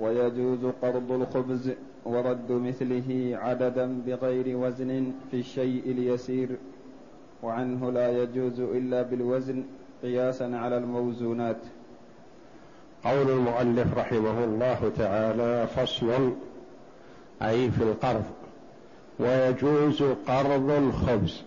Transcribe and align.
ويجوز 0.00 0.64
قرض 0.82 1.12
الخبز 1.12 1.70
ورد 2.04 2.52
مثله 2.52 3.38
عددا 3.42 4.02
بغير 4.06 4.56
وزن 4.56 5.12
في 5.30 5.36
الشيء 5.40 5.82
اليسير 5.86 6.48
وعنه 7.42 7.90
لا 7.90 8.22
يجوز 8.22 8.60
إلا 8.60 9.02
بالوزن 9.02 9.64
قياسا 10.02 10.44
على 10.44 10.76
الموزونات. 10.78 11.60
قول 13.04 13.30
المؤلف 13.30 13.98
رحمه 13.98 14.44
الله 14.44 14.92
تعالى 14.96 15.66
فصل 15.66 16.32
أي 17.42 17.70
في 17.70 17.82
القرض. 17.82 18.24
ويجوز 19.18 20.02
قرض 20.02 20.70
الخبز 20.70 21.42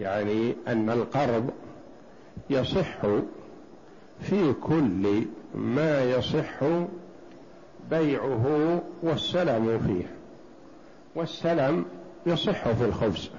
يعني 0.00 0.54
أن 0.68 0.90
القرض 0.90 1.50
يصح 2.50 3.06
في 4.20 4.52
كل 4.52 5.24
ما 5.54 6.04
يصح 6.04 6.60
بيعه 7.90 8.80
والسلم 9.02 9.80
فيه. 9.86 10.10
والسلم 11.14 11.84
يصح 12.26 12.68
في 12.68 12.84
الخبز. 12.84 13.30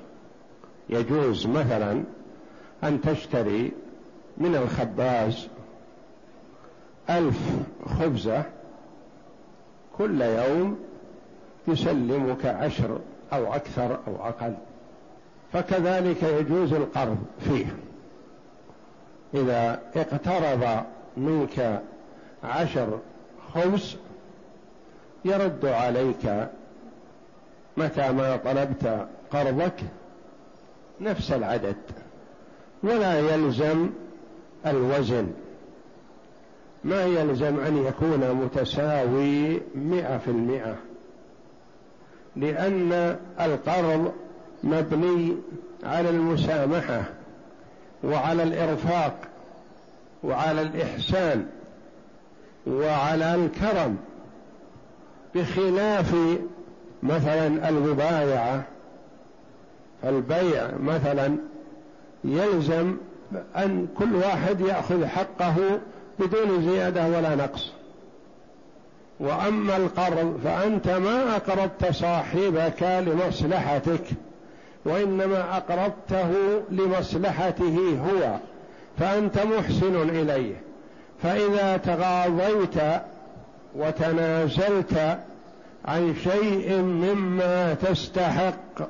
يجوز 0.89 1.47
مثلا 1.47 2.03
أن 2.83 3.01
تشتري 3.01 3.71
من 4.37 4.55
الخباز 4.55 5.47
ألف 7.09 7.39
خبزة 7.99 8.43
كل 9.97 10.21
يوم 10.21 10.79
يسلمك 11.67 12.45
عشر 12.45 12.99
أو 13.33 13.53
أكثر 13.53 13.99
أو 14.07 14.15
أقل. 14.27 14.53
فكذلك 15.53 16.23
يجوز 16.23 16.73
القرض 16.73 17.17
فيه. 17.39 17.75
إذا 19.33 19.81
اقترض 19.95 20.83
منك 21.17 21.81
عشر 22.43 22.99
خبز 23.53 23.97
يرد 25.27 25.65
عليك 25.65 26.49
متى 27.77 28.11
ما 28.11 28.37
طلبت 28.37 29.07
قرضك 29.31 29.73
نفس 31.01 31.31
العدد 31.31 31.75
ولا 32.83 33.19
يلزم 33.19 33.89
الوزن. 34.65 35.27
ما 36.83 37.05
يلزم 37.05 37.59
أن 37.59 37.85
يكون 37.85 38.31
متساوي 38.31 39.61
مئة 39.75 40.17
في 40.17 40.27
المئة 40.27 40.75
لأن 42.35 43.17
القرض 43.41 44.13
مبني 44.63 45.35
على 45.83 46.09
المسامحة 46.09 47.03
وعلى 48.03 48.43
الإرفاق 48.43 49.19
وعلى 50.23 50.61
الإحسان 50.61 51.47
وعلى 52.67 53.35
الكرم. 53.35 53.97
بخلاف 55.37 56.15
مثلا 57.03 57.69
المبايعة 57.69 58.63
فالبيع 60.03 60.67
مثلا 60.79 61.37
يلزم 62.23 62.97
أن 63.55 63.87
كل 63.97 64.15
واحد 64.15 64.61
يأخذ 64.61 65.05
حقه 65.05 65.55
بدون 66.19 66.69
زيادة 66.69 67.07
ولا 67.07 67.35
نقص. 67.35 67.71
وأما 69.19 69.77
القرض 69.77 70.39
فأنت 70.43 70.89
ما 70.89 71.35
أقرضت 71.35 71.91
صاحبك 71.91 72.83
لمصلحتك 72.83 74.03
وإنما 74.85 75.57
أقرضته 75.57 76.31
لمصلحته 76.71 77.99
هو 78.05 78.35
فأنت 78.99 79.39
محسن 79.39 80.09
إليه. 80.09 80.55
فإذا 81.23 81.77
تغاضيت 81.77 83.01
وتنازلت 83.75 85.17
عن 85.87 86.15
شيء 86.23 86.81
مما 86.81 87.73
تستحق 87.73 88.89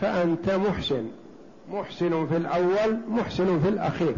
فأنت 0.00 0.50
محسن. 0.50 1.04
محسن 1.70 2.26
في 2.26 2.36
الأول 2.36 2.98
محسن 3.08 3.60
في 3.60 3.68
الأخير. 3.68 4.16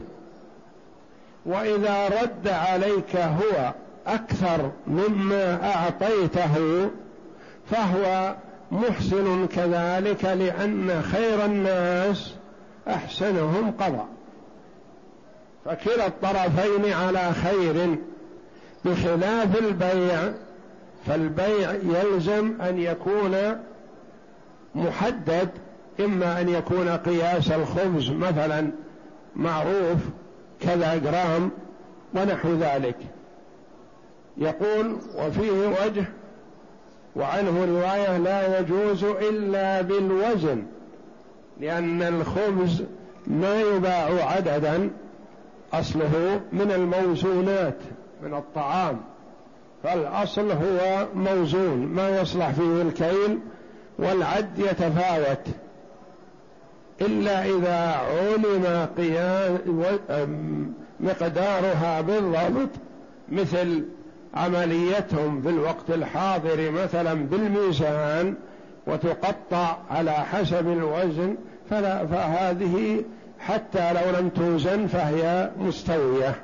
وإذا 1.46 2.08
رد 2.08 2.48
عليك 2.48 3.16
هو 3.16 3.72
أكثر 4.06 4.70
مما 4.86 5.74
أعطيته 5.74 6.88
فهو 7.70 8.34
محسن 8.72 9.46
كذلك 9.46 10.24
لأن 10.24 11.02
خير 11.02 11.44
الناس 11.44 12.34
أحسنهم 12.88 13.70
قضى 13.70 14.04
فكلا 15.64 16.06
الطرفين 16.06 16.92
على 16.92 17.32
خير 17.32 17.96
بخلاف 18.84 19.58
البيع 19.58 20.32
فالبيع 21.06 21.72
يلزم 21.72 22.60
أن 22.60 22.78
يكون 22.78 23.36
محدد 24.74 25.48
إما 26.00 26.40
أن 26.40 26.48
يكون 26.48 26.88
قياس 26.88 27.50
الخبز 27.50 28.10
مثلا 28.10 28.70
معروف 29.36 29.98
كذا 30.60 30.96
جرام 30.96 31.50
ونحو 32.14 32.48
ذلك. 32.54 32.96
يقول 34.36 34.96
وفيه 35.18 35.68
وجه 35.68 36.04
وعنه 37.16 37.64
رواية 37.64 38.18
لا 38.18 38.60
يجوز 38.60 39.04
إلا 39.04 39.80
بالوزن 39.80 40.62
لأن 41.60 42.02
الخبز 42.02 42.82
ما 43.26 43.60
يباع 43.60 44.24
عددا 44.24 44.90
أصله 45.72 46.40
من 46.52 46.72
الموزونات 46.72 47.76
من 48.22 48.34
الطعام. 48.34 49.00
فالاصل 49.82 50.50
هو 50.50 51.06
موزون 51.14 51.86
ما 51.86 52.20
يصلح 52.20 52.50
فيه 52.50 52.82
الكيل 52.82 53.38
والعد 53.98 54.58
يتفاوت. 54.58 55.46
إلا 57.00 57.44
إذا 57.44 58.00
علم 58.10 58.88
مقدارها 61.00 62.00
بالضبط 62.00 62.70
مثل 63.28 63.84
عمليتهم 64.34 65.42
في 65.42 65.48
الوقت 65.48 65.90
الحاضر 65.90 66.70
مثلا 66.70 67.14
بالميزان 67.14 68.34
وتقطع 68.86 69.76
على 69.90 70.10
حسب 70.10 70.68
الوزن 70.68 71.36
فلا 71.70 72.06
فهذه 72.06 73.04
حتى 73.40 73.92
لو 73.92 74.18
لم 74.20 74.28
توزن 74.28 74.86
فهي 74.86 75.50
مستوية. 75.58 76.34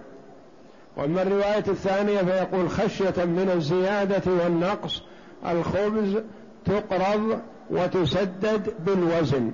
وأما 0.97 1.23
الرواية 1.23 1.65
الثانية 1.69 2.19
فيقول 2.19 2.71
خشية 2.71 3.25
من 3.25 3.51
الزيادة 3.55 4.33
والنقص 4.33 5.03
الخبز 5.47 6.19
تقرض 6.65 7.39
وتسدد 7.71 8.75
بالوزن. 8.87 9.53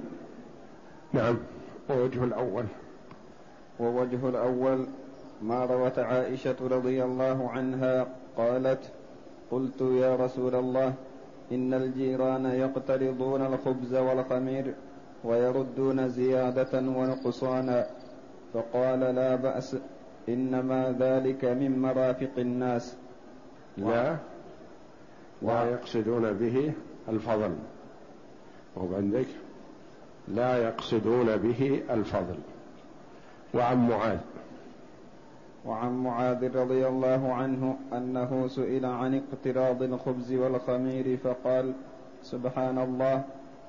نعم. 1.13 1.39
ووجه 1.91 2.25
الأول. 2.25 2.65
ووجه 3.81 4.29
الأول 4.29 4.87
ما 5.43 5.65
روت 5.65 5.99
عائشة 5.99 6.57
رضي 6.61 7.05
الله 7.05 7.51
عنها 7.51 8.07
قالت 8.37 8.93
قلت 9.51 9.81
يا 9.81 10.17
رسول 10.17 10.55
الله 10.55 10.95
إن 11.53 11.75
الجيران 11.75 12.47
يقترضون 12.47 13.43
الخبز 13.43 13.95
والخمير 13.95 14.75
ويردون 15.25 16.09
زيادة 16.09 16.79
ونقصانا. 16.79 17.87
فقال 18.55 19.01
لا 19.01 19.35
بأس 19.35 19.77
إنما 20.29 20.97
ذلك 20.99 21.45
من 21.45 21.83
مرافق 21.83 22.39
الناس. 22.39 22.97
لا. 23.79 24.17
لا 25.43 25.65
يقصدون 25.71 26.33
به 26.33 26.73
الفضل. 27.09 27.53
وعندك 28.77 29.27
لا 30.29 30.57
يقصدون 30.57 31.37
به 31.37 31.83
الفضل. 31.91 32.39
وعن 33.55 33.89
معاذ. 33.89 34.19
وعن 35.67 35.93
معاذ 36.03 36.57
رضي 36.57 36.87
الله 36.87 37.33
عنه 37.33 37.77
أنه 37.93 38.49
سئل 38.49 38.87
عن 38.87 39.21
اقتراض 39.21 39.83
الخبز 39.83 40.33
والخمير 40.33 41.17
فقال 41.17 41.73
سبحان 42.23 42.79
الله 42.79 43.25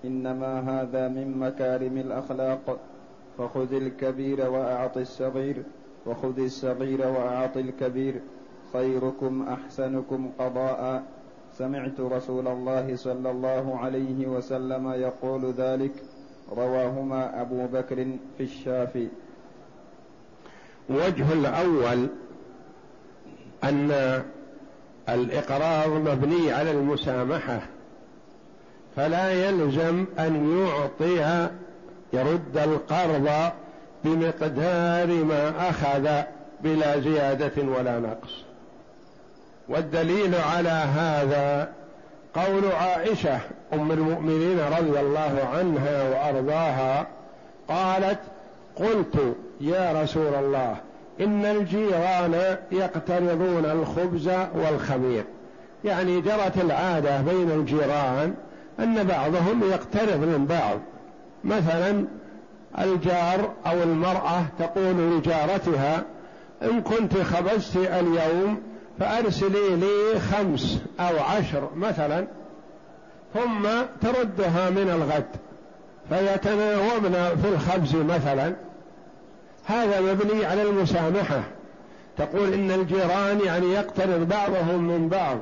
إنما 0.06 0.60
هذا 0.60 1.08
من 1.08 1.38
مكارم 1.40 1.98
الأخلاق 1.98 2.80
فخذ 3.38 3.74
الكبير 3.74 4.50
وأعط 4.50 4.98
الصغير. 4.98 5.64
وخذ 6.06 6.40
الصغير 6.40 7.08
وأعط 7.08 7.58
الكبير 7.58 8.14
خيركم 8.74 9.48
أحسنكم 9.50 10.30
قضاء. 10.40 11.04
سمعت 11.58 12.00
رسول 12.00 12.48
الله 12.48 12.96
صلى 12.96 13.32
الله 13.32 13.78
عليه 13.78 14.28
وسلم 14.28 14.92
يقول 14.92 15.52
ذلك 15.52 15.92
رواهما 16.58 17.42
أبو 17.42 17.68
بكر 17.68 18.08
في 18.38 18.44
الشافي 18.44 19.08
وجه 20.90 21.34
الأول 21.34 22.08
أن 23.64 24.22
الإقرار 25.10 25.90
مبني 26.00 26.52
على 26.52 26.72
المسامحة 26.72 27.62
فلا 28.96 29.50
يلزم 29.50 30.06
أن 30.20 30.58
يعطي 30.60 31.50
يرد 32.14 32.58
القرض 32.58 33.52
بمقدار 34.04 35.08
ما 35.08 35.70
أخذ 35.70 36.10
بلا 36.64 37.00
زيادة 37.00 37.64
ولا 37.78 38.00
نقص. 38.00 38.32
والدليل 39.70 40.36
على 40.36 40.70
هذا 40.70 41.70
قول 42.34 42.72
عائشة 42.72 43.40
أم 43.74 43.92
المؤمنين 43.92 44.60
رضي 44.60 45.00
الله 45.00 45.40
عنها 45.54 46.10
وأرضاها 46.10 47.08
قالت 47.68 48.20
قلت 48.76 49.36
يا 49.62 50.04
رسول 50.04 50.34
الله 50.36 50.76
إن 51.22 51.46
الجيران 51.46 52.58
يقترضون 52.72 53.66
الخبز 53.66 54.30
والخمير. 54.56 55.24
يعني 55.86 56.22
جرت 56.22 56.58
العادة 56.58 57.22
بين 57.22 57.52
الجيران 57.52 58.34
أن 58.80 59.04
بعضهم 59.04 59.72
يقترض 59.72 60.20
من 60.20 60.46
بعض. 60.50 60.80
مثلا 61.44 62.06
الجار 62.80 63.52
أو 63.66 63.84
المرأة 63.84 64.46
تقول 64.60 65.18
لجارتها 65.18 66.04
إن 66.62 66.82
كنت 66.82 67.18
خبزت 67.18 67.76
اليوم 67.76 68.62
فأرسلي 69.00 69.76
لي 69.76 70.20
خمس 70.20 70.78
أو 71.00 71.20
عشر 71.20 71.70
مثلا 71.76 72.28
ثم 73.34 73.68
تردها 74.02 74.70
من 74.70 74.90
الغد 74.90 75.26
فيتناوبن 76.10 77.42
في 77.42 77.48
الخبز 77.48 77.96
مثلا. 77.96 78.54
هذا 79.66 80.02
مبني 80.02 80.46
على 80.46 80.62
المسامحة. 80.62 81.44
تقول 82.18 82.54
إن 82.54 82.72
الجيران 82.72 83.40
يعني 83.46 83.74
يقترض 83.74 84.28
بعضهم 84.28 84.84
من 84.88 85.10
بعض. 85.10 85.38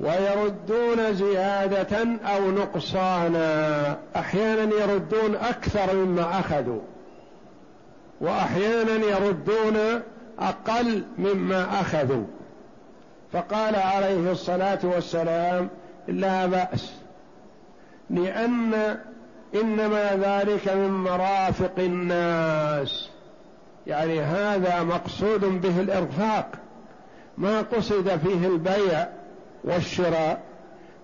ويردون 0.00 1.14
زيادة 1.14 2.06
أو 2.24 2.50
نقصانا. 2.50 3.98
أحيانا 4.16 4.74
يردون 4.74 5.36
أكثر 5.36 5.94
مما 5.94 6.40
أخذوا. 6.40 6.80
وأحيانا 8.20 9.04
يردون 9.04 9.76
أقل 10.38 11.04
مما 11.18 11.80
أخذوا. 11.80 12.24
فقال 13.32 13.76
عليه 13.76 14.32
الصلاة 14.32 14.78
والسلام 14.82 15.68
لا 16.08 16.46
بأس 16.46 16.92
لأن 18.10 18.96
إنما 19.54 20.16
ذلك 20.16 20.68
من 20.68 20.90
مرافق 20.90 21.78
الناس. 21.78 23.08
يعني 23.86 24.20
هذا 24.20 24.82
مقصود 24.82 25.40
به 25.40 25.80
الإرفاق. 25.80 26.48
ما 27.38 27.60
قصد 27.60 28.08
فيه 28.24 28.46
البيع 28.46 29.06
والشراء 29.64 30.40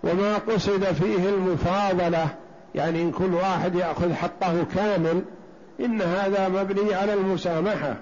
وما 0.02 0.38
قصد 0.38 0.84
فيه 0.84 1.28
المفاضلة 1.28 2.28
يعني 2.74 3.02
إن 3.02 3.12
كل 3.12 3.34
واحد 3.34 3.74
يأخذ 3.74 4.12
حقه 4.14 4.64
كامل 4.74 5.22
إن 5.80 6.02
هذا 6.02 6.48
مبني 6.48 6.94
على 6.94 7.14
المسامحة. 7.14 7.96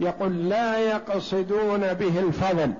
يقول 0.00 0.48
لا 0.48 0.78
يقصدون 0.78 1.80
به 1.80 2.20
الفضل. 2.20 2.72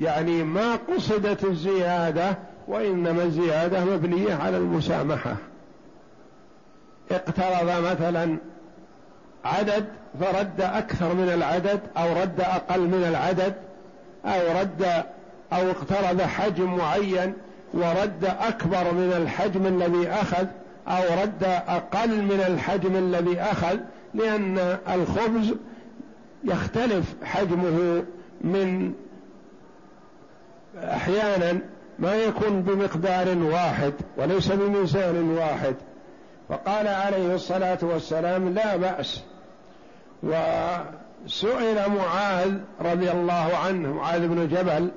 يعني 0.00 0.42
ما 0.42 0.76
قصدت 0.76 1.44
الزيادة 1.44 2.38
وإنما 2.68 3.22
الزيادة 3.22 3.84
مبنية 3.84 4.34
على 4.34 4.56
المسامحة. 4.56 5.36
اقترض 7.10 7.84
مثلا 7.84 8.36
عدد 9.44 9.84
فرد 10.20 10.60
أكثر 10.60 11.14
من 11.14 11.28
العدد 11.28 11.80
أو 11.96 12.22
رد 12.22 12.40
أقل 12.40 12.80
من 12.80 13.04
العدد 13.08 13.54
أو 14.24 14.60
رد 14.60 15.04
أو 15.52 15.70
اقترض 15.70 16.22
حجم 16.22 16.76
معين 16.76 17.34
ورد 17.74 18.24
أكبر 18.40 18.92
من 18.92 19.12
الحجم 19.16 19.66
الذي 19.66 20.08
أخذ 20.08 20.46
أو 20.88 21.22
رد 21.22 21.44
أقل 21.68 22.22
من 22.22 22.44
الحجم 22.46 22.96
الذي 22.96 23.40
أخذ 23.40 23.76
لأن 24.14 24.78
الخبز 24.94 25.54
يختلف 26.44 27.14
حجمه 27.24 28.02
من 28.40 28.92
أحيانا 30.76 31.58
ما 31.98 32.14
يكون 32.14 32.62
بمقدار 32.62 33.38
واحد 33.38 33.92
وليس 34.16 34.52
بميزان 34.52 35.30
واحد. 35.30 35.74
فقال 36.48 36.86
عليه 36.88 37.34
الصلاة 37.34 37.78
والسلام 37.82 38.54
لا 38.54 38.76
بأس. 38.76 39.22
وسئل 40.22 41.88
معاذ 41.88 42.54
رضي 42.80 43.10
الله 43.10 43.56
عنه 43.56 43.92
معاذ 43.92 44.28
بن 44.28 44.48
جبل 44.48 44.90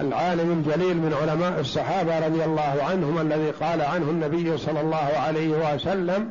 العالم 0.00 0.52
الجليل 0.52 0.96
من 0.96 1.14
علماء 1.22 1.60
الصحابة 1.60 2.26
رضي 2.26 2.44
الله 2.44 2.76
عنهم 2.90 3.18
الذي 3.20 3.50
قال 3.50 3.82
عنه 3.82 4.10
النبي 4.10 4.58
صلى 4.58 4.80
الله 4.80 5.10
عليه 5.26 5.74
وسلم 5.74 6.28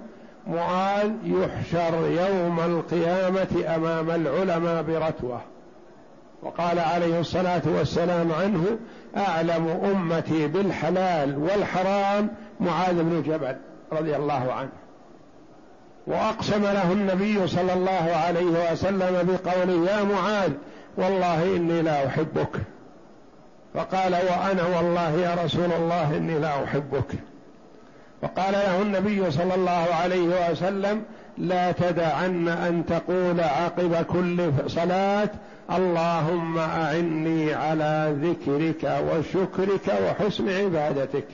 معاذ 0.48 1.12
يحشر 1.24 1.94
يوم 2.08 2.60
القيامة 2.60 3.76
أمام 3.76 4.10
العلماء 4.12 4.84
برتوة. 4.84 5.42
وقال 6.44 6.80
عليه 6.80 7.20
الصلاة 7.20 7.62
والسلام 7.66 8.32
عنه 8.32 8.66
أعلم 9.18 9.68
أمتي 9.68 10.48
بالحلال 10.48 11.38
والحرام 11.38 12.30
معاذ 12.60 13.04
بن 13.04 13.24
جبل 13.28 13.56
رضي 13.92 14.16
الله 14.16 14.54
عنه. 14.54 14.70
وأقسم 16.08 16.62
له 16.62 16.92
النبي 16.92 17.48
صلى 17.48 17.74
الله 17.74 18.16
عليه 18.26 18.72
وسلم 18.72 19.28
بقوله 19.28 19.92
يا 19.92 20.04
معاذ 20.04 20.52
والله 20.98 21.44
إني 21.44 21.82
لا 21.82 22.08
أحبك. 22.08 22.62
فقال 23.75 24.13
وأنا 24.13 24.77
والله 24.77 25.12
يا 25.12 25.44
رسول 25.45 25.72
الله 25.80 26.18
إني 26.18 26.39
لا 26.39 26.63
أحبك. 26.63 27.12
فقال 28.22 28.54
له 28.54 28.81
النبي 28.81 29.31
صلى 29.31 29.56
الله 29.56 29.88
عليه 30.04 30.51
وسلم 30.51 31.04
لا 31.38 31.72
تدعن 31.72 32.48
أن 32.48 32.86
تقول 32.86 33.39
عقب 33.39 34.06
كل 34.06 34.51
صلاة 34.68 35.30
اللهم 35.72 36.57
أعني 36.57 37.54
على 37.54 38.16
ذكرك 38.22 39.01
وشكرك 39.12 39.94
وحسن 40.04 40.50
عبادتك. 40.50 41.26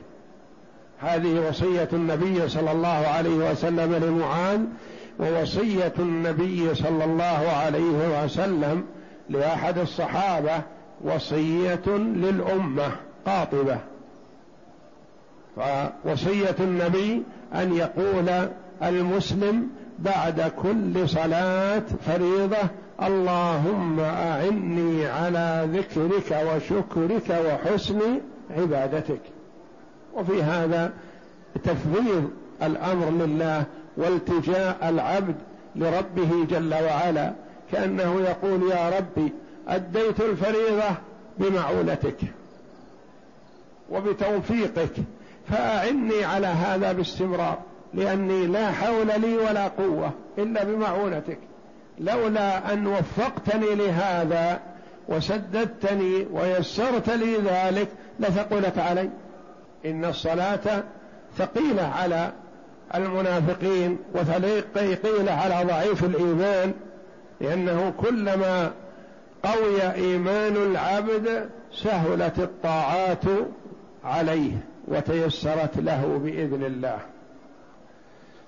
هذه 1.00 1.48
وصية 1.50 1.90
النبي 1.94 2.50
صلى 2.50 2.72
الله 2.72 3.08
عليه 3.08 3.52
وسلم 3.52 3.96
لمعاذ 3.96 4.60
ووصية 5.20 5.94
النبي 6.00 6.76
صلى 6.76 7.04
الله 7.04 7.50
عليه 7.64 8.24
وسلم 8.24 8.84
لأحد 9.30 9.78
الصحابة 9.78 10.62
وصية 11.04 11.88
للأمة 11.98 12.92
قاطبة. 13.26 13.78
فوصية 15.56 16.56
النبي 16.60 17.24
أن 17.54 17.74
يقول 17.74 18.50
المسلم 18.84 19.68
بعد 20.00 20.42
كل 20.42 21.10
صلاة 21.10 21.84
فريضة 22.08 22.58
اللهم 23.02 24.00
أعني 24.00 25.08
على 25.08 25.68
ذكرك 25.74 26.48
وشكرك 26.48 27.42
وحسن 27.46 28.00
عبادتك. 28.58 29.22
وفي 30.14 30.44
هذا 30.44 30.94
تفويض 31.64 32.30
الأمر 32.64 33.10
لله 33.26 33.64
والتجاء 33.98 34.90
العبد 34.90 35.36
لربه 35.76 36.46
جل 36.50 36.74
وعلا 36.74 37.34
كأنه 37.72 38.22
يقول 38.22 38.72
يا 38.72 38.90
ربي 38.90 39.34
أديت 39.68 40.20
الفريضة 40.22 40.90
بمعونتك 41.38 42.18
وبتوفيقك 43.92 44.92
فأعني 45.50 46.24
على 46.24 46.48
هذا 46.48 46.92
باستمرار 46.92 47.58
لأني 47.94 48.48
لا 48.48 48.72
حول 48.72 49.08
لي 49.22 49.38
ولا 49.38 49.68
قوة 49.68 50.12
إلا 50.38 50.64
بمعونتك. 50.64 51.38
لولا 52.00 52.74
أن 52.74 52.88
وفقتني 52.88 53.76
لهذا 53.76 54.60
وسددتني 55.08 56.28
ويسرت 56.32 57.10
لي 57.10 57.36
ذلك 57.36 57.88
لثقلت 58.20 58.78
علي. 58.78 59.10
إن 59.86 60.06
الصلاة 60.06 60.84
ثقيلة 61.38 61.84
على 61.84 62.32
المنافقين 62.96 63.98
وثقيله 64.14 65.32
على 65.32 65.68
ضعيف 65.68 66.04
الإيمان 66.04 66.74
لأنه 67.42 67.94
كلما 67.98 68.72
قوي 69.44 69.94
إيمان 69.94 70.56
العبد 70.56 71.50
سهلت 71.74 72.40
الطاعات 72.40 73.24
عليه 74.04 74.52
وتيسرت 74.88 75.78
له 75.78 76.20
بإذن 76.24 76.64
الله. 76.64 77.00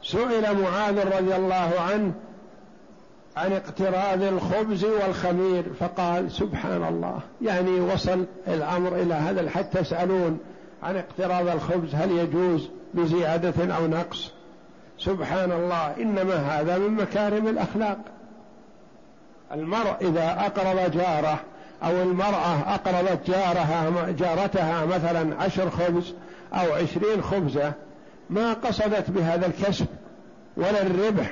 سئل 0.03 0.61
معاذ 0.61 1.17
رضي 1.17 1.35
الله 1.35 1.71
عنه 1.79 2.13
عن 3.37 3.53
اقتراض 3.53 4.23
الخبز 4.23 4.85
والخمير 4.85 5.63
فقال 5.79 6.31
سبحان 6.31 6.83
الله 6.83 7.19
يعني 7.41 7.79
وصل 7.79 8.25
الأمر 8.47 8.95
إلى 8.95 9.13
هذا 9.13 9.41
الحد. 9.41 9.69
تسألون 9.69 10.39
عن 10.83 10.95
اقتراض 10.95 11.47
الخبز 11.47 11.95
هل 11.95 12.11
يجوز 12.11 12.69
بزيادة 12.93 13.75
أو 13.75 13.87
نقص؟ 13.87 14.31
سبحان 14.99 15.51
الله 15.51 15.95
إنما 15.97 16.35
هذا 16.35 16.77
من 16.77 16.89
مكارم 16.89 17.47
الأخلاق. 17.47 17.97
المرء 19.51 19.95
إذا 20.01 20.35
أقرض 20.39 20.91
جاره 20.91 21.39
أو 21.83 22.01
المرأة 22.01 22.75
أقرضت 22.75 23.27
جارها 23.27 24.11
جارتها 24.11 24.85
مثلا 24.85 25.43
عشر 25.43 25.69
خبز 25.69 26.13
أو 26.53 26.73
عشرين 26.73 27.21
خبزة 27.21 27.73
ما 28.29 28.53
قصدت 28.53 29.09
بهذا 29.11 29.45
الكسب 29.45 29.85
ولا 30.57 30.81
الربح 30.81 31.31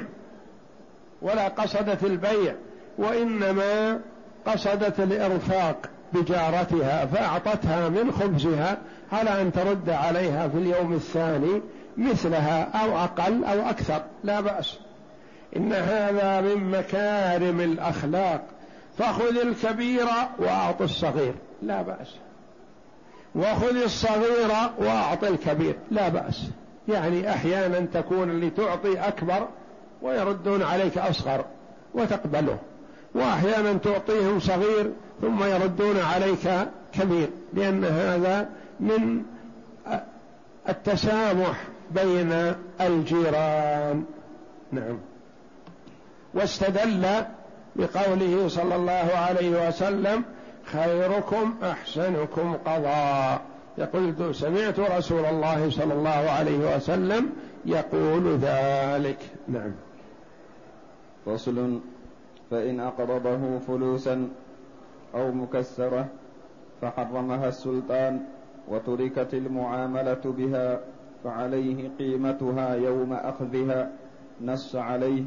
ولا 1.21 1.47
قصدت 1.47 2.03
البيع 2.03 2.55
وإنما 2.97 3.99
قصدت 4.45 4.99
الإرفاق 4.99 5.89
بجارتها 6.13 7.05
فأعطتها 7.05 7.89
من 7.89 8.11
خبزها 8.11 8.77
على 9.11 9.41
أن 9.41 9.51
ترد 9.51 9.89
عليها 9.89 10.47
في 10.47 10.57
اليوم 10.57 10.93
الثاني 10.93 11.61
مثلها 11.97 12.63
أو 12.63 12.97
أقل 12.97 13.45
أو 13.45 13.69
أكثر 13.69 14.01
لا 14.23 14.41
بأس. 14.41 14.77
إن 15.57 15.73
هذا 15.73 16.41
من 16.41 16.71
مكارم 16.71 17.61
الأخلاق. 17.61 18.41
فخذ 18.97 19.37
الكبير 19.37 20.05
وأعط 20.39 20.81
الصغير. 20.81 21.33
لا 21.61 21.81
بأس. 21.81 22.15
وخذ 23.35 23.83
الصغير 23.83 24.51
وأعط 24.79 25.23
الكبير. 25.23 25.75
لا 25.91 26.09
بأس. 26.09 26.41
يعني 26.87 27.29
أحيانا 27.29 27.79
تكون 27.79 28.29
اللي 28.29 28.49
تعطي 28.49 28.99
أكبر 28.99 29.47
ويردون 30.01 30.63
عليك 30.63 30.97
أصغر 30.97 31.45
وتقبله. 31.93 32.57
وأحيانا 33.15 33.73
تعطيهم 33.73 34.39
صغير 34.39 34.91
ثم 35.21 35.43
يردون 35.43 35.99
عليك 35.99 36.67
كبير. 36.93 37.29
لأن 37.53 37.85
هذا 37.85 38.49
من 38.79 39.23
التسامح 40.69 41.63
بين 41.91 42.53
الجيران. 42.81 44.03
نعم. 44.71 44.97
واستدل 46.33 47.05
بقوله 47.75 48.47
صلى 48.47 48.75
الله 48.75 49.09
عليه 49.15 49.67
وسلم 49.67 50.23
خيركم 50.65 51.53
أحسنكم 51.63 52.53
قضاء. 52.65 53.41
يقول 53.77 54.35
سمعت 54.35 54.79
رسول 54.79 55.25
الله 55.25 55.69
صلى 55.69 55.93
الله 55.93 56.09
عليه 56.09 56.75
وسلم 56.75 57.29
يقول 57.65 58.37
ذلك. 58.41 59.19
نعم. 59.47 59.71
فصل 61.25 61.79
فإن 62.51 62.79
أقرضه 62.79 63.59
فلوسا 63.59 64.29
أو 65.15 65.31
مكسرة 65.31 66.07
فحرمها 66.81 67.47
السلطان 67.47 68.19
وتركت 68.67 69.33
المعاملة 69.33 70.21
بها 70.25 70.79
فعليه 71.23 71.89
قيمتها 71.99 72.75
يوم 72.75 73.13
أخذها 73.13 73.89
نص 74.41 74.75
عليه 74.75 75.23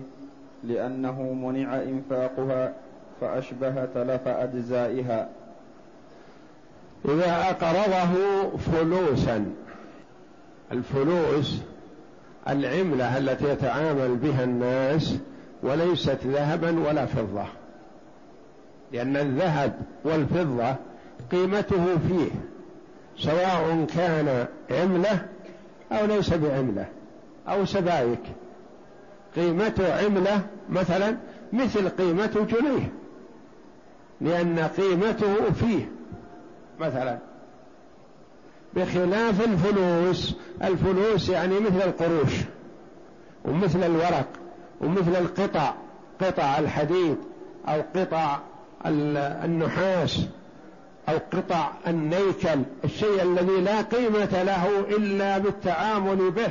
لأنه 0.68 1.23
منع 1.23 1.83
إنفاقها 1.83 2.75
فأشبه 3.21 3.85
تلف 3.85 4.28
أجزائها. 4.28 5.28
إذا 7.04 7.50
أقرضه 7.50 8.50
فلوسا 8.56 9.47
الفلوس 10.73 11.61
العملة 12.49 13.18
التي 13.18 13.49
يتعامل 13.49 14.16
بها 14.16 14.44
الناس 14.44 15.16
وليست 15.62 16.18
ذهبا 16.26 16.88
ولا 16.88 17.06
فضة. 17.06 17.44
لأن 18.92 19.16
الذهب 19.16 19.73
والفضة 20.04 20.75
قيمته 21.33 21.99
فيه 22.09 22.30
سواء 23.18 23.87
كان 23.97 24.47
عملة 24.71 25.26
أو 25.92 26.06
ليس 26.06 26.35
بعملة 26.35 26.87
أو 27.49 27.64
سبائك. 27.64 28.23
قيمة 29.37 29.99
عملة 30.05 30.41
مثلا 30.71 31.17
مثل 31.53 31.88
قيمة 31.88 32.47
جنيه 32.50 32.93
لأن 34.21 34.59
قيمته 34.59 35.50
فيه 35.50 35.88
مثلا. 36.81 37.19
بخلاف 38.76 39.45
الفلوس 39.45 40.35
الفلوس 40.62 41.29
يعني 41.29 41.61
مثل 41.61 41.83
القروش 41.83 42.33
ومثل 43.45 43.83
الورق 43.83 44.29
ومثل 44.81 45.17
القطع 45.17 45.75
قطع 46.21 46.59
الحديد 46.59 47.17
أو 47.69 47.83
قطع 47.97 48.38
النحاس 49.45 50.26
أو 51.09 51.19
قطع 51.33 51.73
النيكل 51.87 52.62
الشيء 52.85 53.23
الذي 53.23 53.61
لا 53.61 53.83
قيمة 53.83 54.43
له 54.43 54.81
إلا 54.81 55.38
بالتعامل 55.38 56.31
به. 56.31 56.50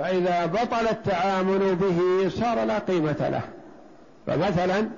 فإذا 0.00 0.46
بطل 0.46 0.88
التعامل 0.90 1.74
به 1.74 2.28
صار 2.28 2.64
لا 2.64 2.78
قيمة 2.78 3.28
له. 3.28 3.42
فمثلا 4.26 4.88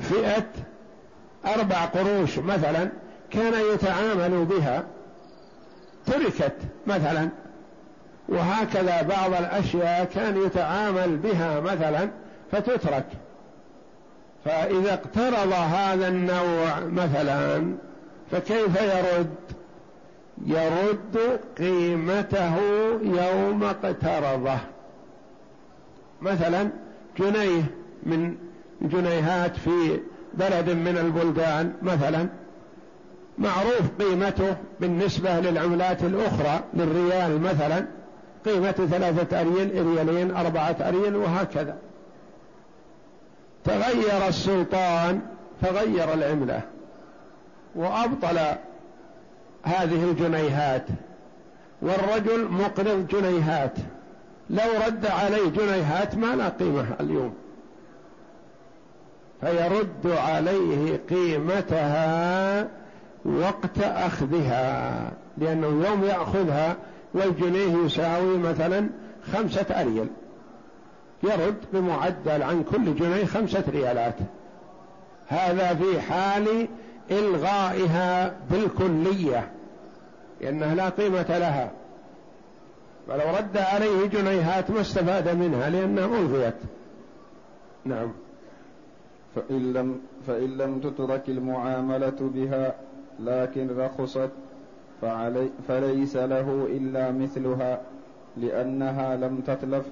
فئة 0.00 0.46
أربع 1.46 1.84
قروش 1.84 2.38
مثلا 2.38 2.88
كان 3.30 3.52
يتعامل 3.74 4.44
بها 4.44 4.82
تركت 6.06 6.56
مثلا 6.86 7.28
وهكذا 8.28 9.02
بعض 9.02 9.34
الأشياء 9.34 10.04
كان 10.04 10.42
يتعامل 10.42 11.16
بها 11.16 11.60
مثلا 11.60 12.10
فتترك. 12.52 13.06
فإذا 14.44 14.94
اقترض 14.94 15.52
هذا 15.52 16.08
النوع 16.08 16.80
مثلا 16.80 17.74
فكيف 18.30 18.82
يرد؟ 18.82 19.34
يرد 20.46 21.40
قيمته 21.58 22.56
يوم 23.02 23.64
اقترضه. 23.64 24.58
مثلا 26.22 26.70
جنيه 27.18 27.62
من 28.02 28.36
جنيهات 28.82 29.56
في 29.56 30.00
بلد 30.34 30.70
من 30.70 30.98
البلدان 30.98 31.72
مثلا 31.82 32.28
معروف 33.38 33.82
قيمته 33.98 34.56
بالنسبة 34.80 35.40
للعملات 35.40 36.02
الأخرى 36.02 36.60
للريال 36.74 37.40
مثلا 37.40 37.86
قيمة 38.44 38.72
ثلاثة 38.72 39.40
أريل 39.40 39.86
ريالين 39.86 40.36
أربعة 40.36 40.76
أريل 40.80 41.16
وهكذا. 41.16 41.76
تغير 43.64 44.28
السلطان 44.28 45.20
فغير 45.62 46.14
العملة 46.14 46.60
وأبطل 47.74 48.38
هذه 49.64 50.10
الجنيهات 50.10 50.86
والرجل 51.82 52.48
مقرض 52.50 53.06
جنيهات 53.06 53.72
لو 54.50 54.64
رد 54.86 55.06
عليه 55.06 55.48
جنيهات 55.48 56.14
ما 56.14 56.36
لا 56.36 56.48
قيمة 56.48 56.86
اليوم. 57.00 57.34
فيرد 59.40 60.06
عليه 60.06 61.00
قيمتها 61.10 62.68
وقت 63.24 63.78
أخذها 63.78 65.12
لأنه 65.38 65.86
يوم 65.88 66.04
يأخذها 66.04 66.76
والجنيه 67.14 67.84
يساوي 67.84 68.38
مثلا 68.38 68.88
خمسة 69.32 69.66
أريل 69.70 70.06
يرد 71.22 71.56
بمعدل 71.72 72.42
عن 72.42 72.64
كل 72.64 72.94
جنيه 72.94 73.24
خمسة 73.24 73.64
ريالات. 73.72 74.16
هذا 75.28 75.74
في 75.74 76.00
حال 76.00 76.68
إلغائها 77.10 78.36
بالكلية 78.50 79.50
لأنها 80.40 80.74
لا 80.74 80.88
قيمة 80.88 81.38
لها. 81.38 81.70
فلو 83.08 83.36
رد 83.38 83.56
عليه 83.56 84.06
جنيهات 84.06 84.70
ما 84.70 84.80
استفاد 84.80 85.28
منها 85.28 85.70
لأنها 85.70 86.04
ألغيت. 86.04 86.54
نعم. 87.84 88.12
فإن 89.34 89.72
لم, 89.72 90.00
فإن 90.26 90.58
لم 90.58 90.80
تترك 90.80 91.28
المعاملة 91.28 92.16
بها 92.20 92.74
لكن 93.20 93.78
رخصت 93.78 94.30
فعلي 95.02 95.50
فليس 95.68 96.16
له 96.16 96.66
إلا 96.70 97.12
مثلها 97.12 97.80
لأنها 98.36 99.16
لم 99.16 99.40
تتلف 99.46 99.86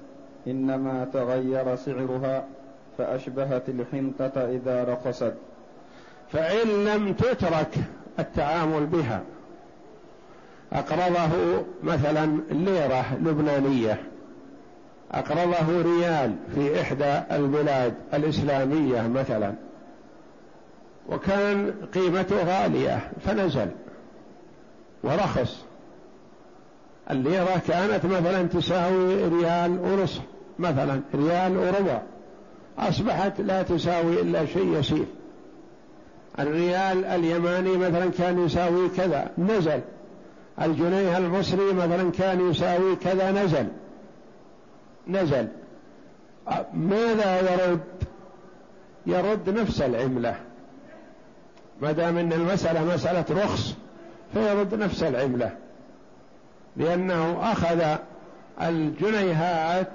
إنما 0.47 1.07
تغير 1.13 1.75
سعرها 1.75 2.45
فأشبهت 2.97 3.69
الحنطة 3.69 4.41
إذا 4.41 4.83
رخصت. 4.83 5.33
فإن 6.33 6.85
لم 6.85 7.13
تترك 7.13 7.75
التعامل 8.19 8.85
بها 8.85 9.21
أقرضه 10.73 11.63
مثلا 11.83 12.37
ليرة 12.51 13.17
لبنانية 13.21 14.01
أقرضه 15.11 15.81
ريال 15.81 16.35
في 16.55 16.81
إحدى 16.81 17.21
البلاد 17.31 17.93
الإسلامية 18.13 19.07
مثلا 19.07 19.53
وكان 21.09 21.73
قيمته 21.93 22.43
غالية 22.43 23.11
فنزل 23.25 23.67
ورخص. 25.03 25.63
الليرة 27.11 27.61
كانت 27.67 28.05
مثلا 28.05 28.43
تساوي 28.43 29.27
ريال 29.27 29.79
ونصف 29.79 30.21
مثلا 30.59 31.01
ريال 31.15 31.57
وربع 31.57 32.01
أصبحت 32.77 33.41
لا 33.41 33.63
تساوي 33.63 34.21
إلا 34.21 34.45
شيء 34.45 34.79
يسير. 34.79 35.05
الريال 36.39 37.05
اليماني 37.05 37.77
مثلا 37.77 38.11
كان 38.11 38.45
يساوي 38.45 38.89
كذا 38.89 39.31
نزل. 39.37 39.81
الجنيه 40.61 41.17
المصري 41.17 41.73
مثلا 41.73 42.11
كان 42.11 42.49
يساوي 42.51 42.95
كذا 42.95 43.31
نزل. 43.31 43.67
نزل. 45.07 45.47
ماذا 46.73 47.53
يرد؟ 47.53 47.79
يرد 49.05 49.49
نفس 49.49 49.81
العملة. 49.81 50.35
ما 51.81 51.91
دام 51.91 52.17
إن 52.17 52.33
المسألة 52.33 52.95
مسألة 52.95 53.25
رخص 53.43 53.73
فيرد 54.33 54.75
نفس 54.75 55.03
العملة. 55.03 55.51
لأنه 56.77 57.51
أخذ 57.51 57.97
الجنيهات 58.61 59.89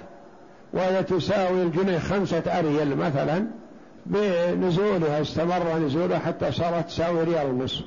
وهي 0.73 1.03
تساوي 1.03 1.63
الجنيه 1.63 1.99
خمسة 1.99 2.43
أريل 2.59 2.95
مثلا. 2.95 3.47
بنزولها 4.09 5.21
استمر 5.21 5.77
نزولها 5.77 6.19
حتى 6.19 6.51
صارت 6.51 6.87
تساوي 6.87 7.23
ريال 7.23 7.47
ونصف. 7.47 7.85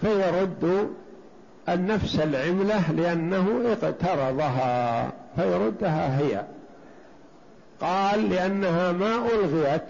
فيرد 0.00 0.90
النفس 1.68 2.20
العملة 2.20 2.92
لأنه 2.92 3.62
اقترضها 3.72 5.12
فيردها 5.36 6.18
هي. 6.18 6.44
قال 7.80 8.30
لأنها 8.30 8.92
ما 8.92 9.16
ألغيت 9.16 9.82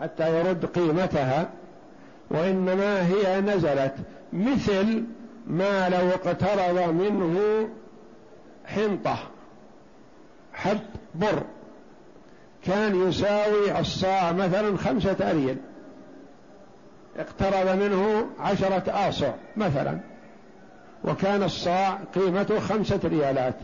حتى 0.00 0.40
يرد 0.40 0.66
قيمتها 0.66 1.50
وإنما 2.30 3.06
هي 3.06 3.40
نزلت. 3.40 3.94
مثل 4.32 5.04
ما 5.46 5.88
لو 5.88 6.08
اقترض 6.08 6.94
منه 6.94 7.68
حنطة 8.66 9.18
حب 10.52 10.80
بر. 11.14 11.42
كان 12.66 13.08
يساوي 13.08 13.80
الصاع 13.80 14.32
مثلا 14.32 14.76
خمسة 14.76 15.30
أريل. 15.30 15.56
اقترض 17.18 17.76
منه 17.82 18.26
عشرة 18.40 19.08
آصع 19.08 19.32
مثلا. 19.56 19.98
وكان 21.04 21.42
الصاع 21.42 21.98
قيمته 22.14 22.60
خمسة 22.60 23.00
ريالات. 23.04 23.54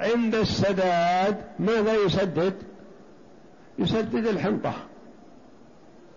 عند 0.00 0.34
السداد 0.34 1.36
ماذا 1.58 1.94
يسدد؟ 1.94 2.54
يسدد 3.78 4.26
الحنطة. 4.26 4.72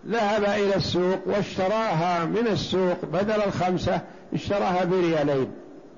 ذهب 0.06 0.44
إلى 0.44 0.76
السوق 0.76 1.18
واشتراها 1.26 2.24
من 2.24 2.46
السوق 2.46 3.04
بدل 3.04 3.42
الخمسة 3.42 4.00
اشتراها 4.34 4.84
بريالين 4.84 5.52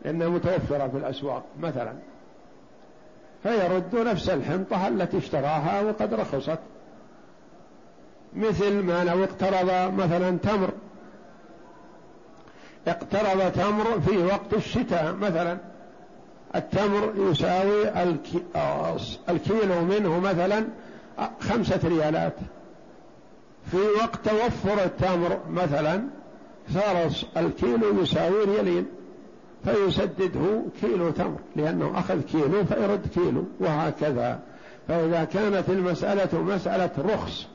لأنها 0.04 0.28
متوفرة 0.28 0.88
في 0.88 0.96
الأسواق 0.96 1.44
مثلا. 1.60 1.92
فيرد 3.42 3.96
نفس 3.96 4.28
الحنطة 4.28 4.88
التي 4.88 5.18
اشتراها 5.18 5.80
وقد 5.80 6.14
رخصت. 6.14 6.58
مثل 8.36 8.82
ما 8.82 9.04
لو 9.04 9.24
اقترض 9.24 9.94
مثلا 9.94 10.38
تمر. 10.38 10.70
اقترض 12.88 13.52
تمر 13.52 14.00
في 14.00 14.16
وقت 14.24 14.54
الشتاء 14.54 15.12
مثلا. 15.12 15.58
التمر 16.54 17.12
يساوي 17.16 17.88
الكيلو 19.28 19.80
منه 19.80 20.20
مثلا 20.20 20.64
خمسة 21.40 21.80
ريالات. 21.84 22.36
في 23.70 23.76
وقت 23.76 24.28
توفر 24.28 24.84
التمر 24.84 25.40
مثلا 25.50 26.02
صار 26.74 27.10
الكيلو 27.36 28.02
يساوي 28.02 28.44
ريالين. 28.44 28.86
فيسدده 29.64 30.62
كيلو 30.80 31.10
تمر 31.10 31.38
لأنه 31.56 31.98
أخذ 31.98 32.20
كيلو 32.20 32.64
فيرد 32.64 33.06
كيلو 33.14 33.44
وهكذا. 33.60 34.38
فإذا 34.88 35.24
كانت 35.24 35.68
المسألة 35.68 36.42
مسألة 36.42 36.90
رخص 36.98 37.46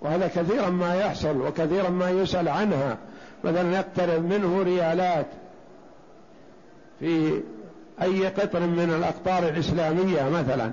وهذا 0.00 0.26
كثيرا 0.26 0.70
ما 0.70 0.94
يحصل 0.94 1.40
وكثيرا 1.40 1.90
ما 1.90 2.10
يسأل 2.10 2.48
عنها. 2.48 2.98
مثلا 3.44 3.72
يقترب 3.72 4.24
منه 4.24 4.62
ريالات 4.62 5.26
في 7.00 7.40
أي 8.02 8.26
قطر 8.26 8.60
من 8.60 8.94
الأقطار 8.98 9.48
الإسلامية 9.48 10.28
مثلا 10.28 10.72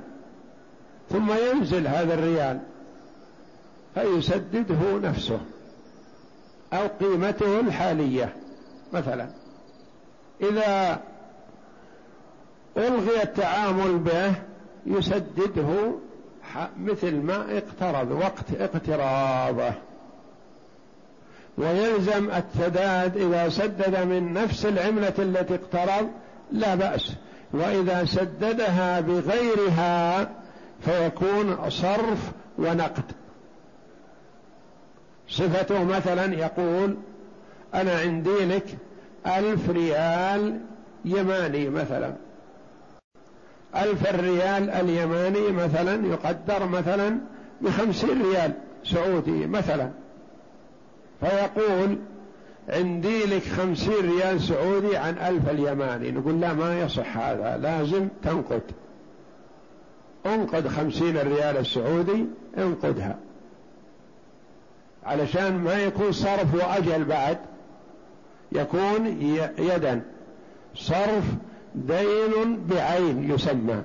ثم 1.09 1.31
ينزل 1.31 1.87
هذا 1.87 2.13
الريال 2.13 2.59
فيسدده 3.95 5.09
نفسه 5.09 5.39
أو 6.73 6.87
قيمته 6.87 7.59
الحالية 7.59 8.35
مثلا. 8.93 9.27
إذا 10.41 10.99
ألغي 12.77 13.23
التعامل 13.23 13.97
به 13.97 14.33
يسدده 14.85 15.91
مثل 16.79 17.15
ما 17.15 17.57
اقترض 17.57 18.11
وقت 18.11 18.45
اقتراضه 18.59 19.73
ويلزم 21.57 22.29
السداد 22.31 23.17
إذا 23.17 23.49
سدد 23.49 23.97
من 23.97 24.33
نفس 24.33 24.65
العملة 24.65 25.13
التي 25.19 25.55
اقترض 25.55 26.09
لا 26.51 26.75
بأس. 26.75 27.13
وإذا 27.53 28.05
سددها 28.05 28.99
بغيرها 28.99 30.29
فيكون 30.81 31.69
صرف 31.69 32.31
ونقد. 32.57 33.03
صفته 35.29 35.83
مثلا 35.83 36.33
يقول 36.33 36.97
أنا 37.73 37.99
عندي 37.99 38.45
لك 38.45 38.77
ألف 39.25 39.69
ريال 39.69 40.59
يماني 41.05 41.69
مثلا. 41.69 42.13
ألف 43.75 44.09
الريال 44.09 44.69
اليماني 44.69 45.51
مثلا 45.51 46.07
يقدر 46.07 46.67
مثلا 46.67 47.17
بخمسين 47.61 48.21
ريال 48.21 48.51
سعودي 48.83 49.47
مثلا. 49.47 49.89
فيقول 51.19 51.97
عندي 52.69 53.25
لك 53.25 53.43
خمسين 53.43 54.11
ريال 54.11 54.41
سعودي 54.41 54.97
عن 54.97 55.17
ألف 55.17 55.49
اليماني. 55.49 56.11
نقول 56.11 56.41
لا 56.41 56.53
ما 56.53 56.79
يصح 56.79 57.17
هذا 57.17 57.57
لازم 57.57 58.07
تنقد. 58.23 58.61
انقد 60.25 60.67
خمسين 60.67 61.17
الريال 61.17 61.57
السعودي 61.57 62.25
انقدها. 62.57 63.17
علشان 65.05 65.57
ما 65.57 65.73
يكون 65.73 66.11
صرف 66.11 66.53
وأجل 66.53 67.03
بعد. 67.03 67.37
يكون 68.51 69.07
يدا. 69.57 70.01
صرف 70.75 71.23
دين 71.75 72.67
بعين 72.69 73.31
يسمى. 73.31 73.81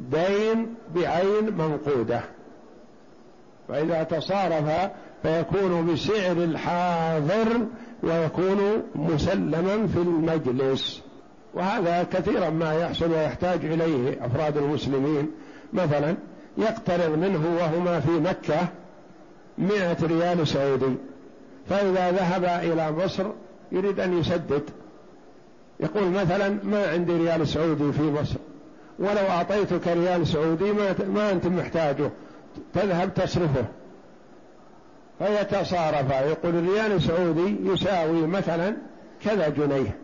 دين 0.00 0.74
بعين 0.94 1.44
منقودة. 1.58 2.20
فإذا 3.68 4.02
تصارف 4.02 4.90
فيكون 5.22 5.92
بسعر 5.92 6.32
الحاضر 6.32 7.66
ويكون 8.02 8.82
مسلما 8.94 9.86
في 9.86 9.98
المجلس. 9.98 11.02
وهذا 11.54 12.02
كثيرا 12.02 12.50
ما 12.50 12.74
يحصل 12.74 13.10
ويحتاج 13.10 13.64
إليه 13.64 14.26
أفراد 14.26 14.56
المسلمين. 14.56 15.30
مثلا 15.72 16.14
يقترض 16.58 17.18
منه 17.18 17.56
وهما 17.60 18.00
في 18.00 18.10
مكة 18.10 18.68
مئة 19.58 20.06
ريال 20.06 20.48
سعودي. 20.48 20.94
فإذا 21.68 22.10
ذهب 22.10 22.44
إلى 22.44 22.92
مصر 22.92 23.24
يريد 23.74 24.00
أن 24.00 24.18
يسدد. 24.18 24.62
يقول 25.80 26.10
مثلا 26.10 26.58
ما 26.64 26.90
عندي 26.90 27.12
ريال 27.12 27.48
سعودي 27.48 27.92
في 27.92 28.02
مصر. 28.02 28.36
ولو 28.98 29.28
أعطيتك 29.28 29.88
ريال 29.88 30.26
سعودي 30.26 30.72
ما, 30.72 30.94
ما 31.14 31.30
أنت 31.30 31.46
محتاجه. 31.46 32.10
تذهب 32.74 33.14
تصرفه. 33.14 33.64
فيتصارف. 35.18 36.10
يقول 36.10 36.54
الريال 36.54 36.92
السعودي 36.92 37.56
يساوي 37.62 38.26
مثلا 38.26 38.76
كذا 39.24 39.48
جنيه. 39.48 39.96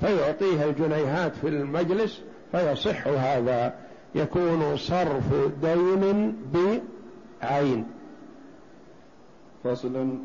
فيعطيه 0.00 0.64
الجنيهات 0.64 1.36
في 1.36 1.48
المجلس 1.48 2.20
فيصح 2.52 3.08
هذا. 3.08 3.74
يكون 4.14 4.76
صرف 4.76 5.24
دين 5.62 6.36
بعين. 7.42 7.86
فصل 9.64 10.18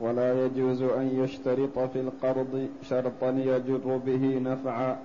ولا 0.00 0.44
يجوز 0.44 0.82
أن 0.82 1.10
يشترط 1.22 1.78
في 1.78 2.00
القرض 2.00 2.68
شرطا 2.82 3.30
يجر 3.30 3.96
به 4.06 4.38
نفعا 4.38 4.96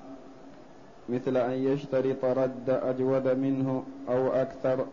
مثل 1.10 1.38
أن 1.38 1.52
يشترط 1.52 2.26
رد 2.26 2.70
أجود 2.70 3.28
منه 3.28 3.84
أو 4.10 4.28
أكثر 4.28 4.86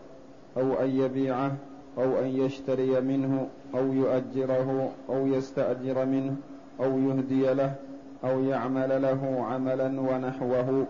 أو 0.57 0.73
أن 0.75 0.91
يبيعه 0.91 1.53
أو 1.99 2.19
أن 2.19 2.27
يشتري 2.27 3.01
منه 3.01 3.49
أو 3.75 3.93
يؤجره 3.93 4.91
أو 5.09 5.27
يستأجر 5.27 6.05
منه 6.05 6.37
أو 6.81 6.99
يهدي 6.99 7.55
له 7.55 7.75
أو 8.25 8.45
يعمل 8.45 9.03
له 9.03 9.45
عملا 9.45 10.01
ونحوه. 10.01 10.87